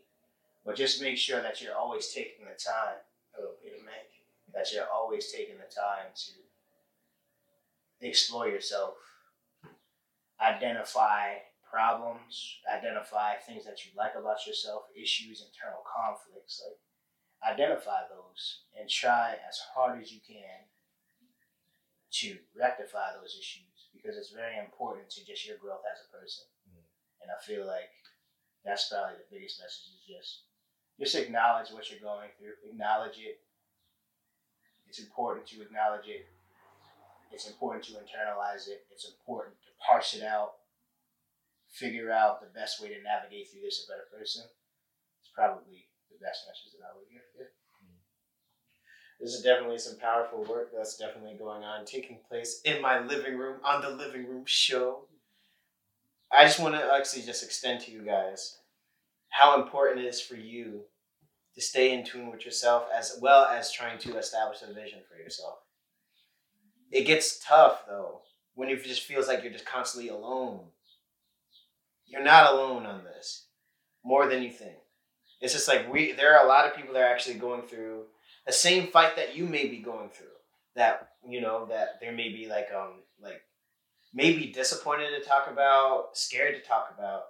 [0.64, 3.00] But just make sure that you're always taking the time,
[3.38, 4.12] a minute,
[4.54, 6.32] that you're always taking the time to
[8.06, 8.94] explore yourself,
[10.40, 16.60] identify problems, identify things that you like about yourself, issues, internal conflicts.
[16.62, 16.78] Like,
[17.42, 20.68] identify those and try as hard as you can
[22.22, 26.44] to rectify those issues because it's very important to just your growth as a person.
[26.68, 26.84] Mm.
[27.24, 27.90] And I feel like
[28.64, 30.46] that's probably the biggest message is just
[30.98, 33.40] just acknowledge what you're going through, acknowledge it.
[34.88, 36.26] It's important to acknowledge it.
[37.32, 38.84] It's important to internalize it.
[38.92, 40.52] It's important to parse it out,
[41.72, 44.44] figure out the best way to navigate through this a better person.
[45.22, 47.24] It's probably the best message that I would give.
[47.38, 47.46] Yeah.
[49.18, 53.38] This is definitely some powerful work that's definitely going on, taking place in my living
[53.38, 55.06] room on the living room show.
[56.30, 58.58] I just want to actually just extend to you guys
[59.32, 60.82] how important it is for you
[61.54, 65.20] to stay in tune with yourself as well as trying to establish a vision for
[65.20, 65.58] yourself.
[66.90, 68.20] It gets tough though
[68.54, 70.60] when it just feels like you're just constantly alone.
[72.06, 73.46] You're not alone on this,
[74.04, 74.76] more than you think.
[75.40, 78.04] It's just like we there are a lot of people that are actually going through
[78.46, 80.26] the same fight that you may be going through.
[80.76, 83.40] That you know that there may be like um like
[84.12, 87.22] maybe disappointed to talk about, scared to talk about,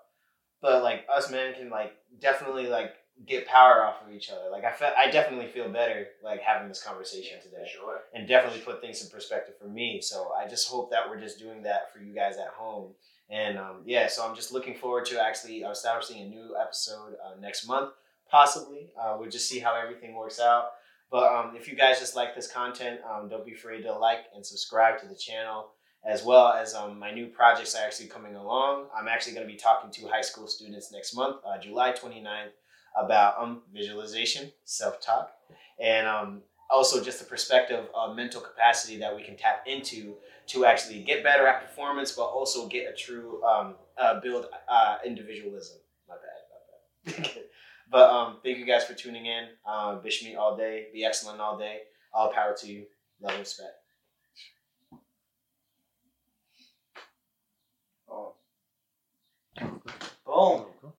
[0.63, 2.95] but like us men can like definitely like
[3.27, 4.49] get power off of each other.
[4.51, 8.01] Like I felt, I definitely feel better like having this conversation today Sure.
[8.15, 10.01] and definitely put things in perspective for me.
[10.01, 12.93] So I just hope that we're just doing that for you guys at home.
[13.31, 17.39] And um, yeah, so I'm just looking forward to actually establishing a new episode uh,
[17.41, 17.91] next month,
[18.31, 18.91] possibly.
[19.01, 20.71] Uh, we'll just see how everything works out.
[21.11, 24.21] But um, if you guys just like this content, um, don't be afraid to like
[24.35, 25.69] and subscribe to the channel,
[26.05, 28.87] as well as um, my new projects are actually coming along.
[28.97, 32.51] I'm actually going to be talking to high school students next month, uh, July 29th,
[33.01, 35.33] about um, visualization, self talk,
[35.81, 40.15] and um, also just the perspective of mental capacity that we can tap into
[40.49, 44.97] to actually get better at performance, but also get a true um, uh, build uh,
[45.05, 45.79] individualism.
[46.09, 47.39] My bad, my bad.
[47.91, 49.49] but um, thank you guys for tuning in.
[49.67, 50.89] Um, bish me all day.
[50.93, 51.79] Be excellent all day.
[52.13, 52.87] All power to you.
[53.21, 53.82] Love and respect.
[60.27, 60.67] Boom.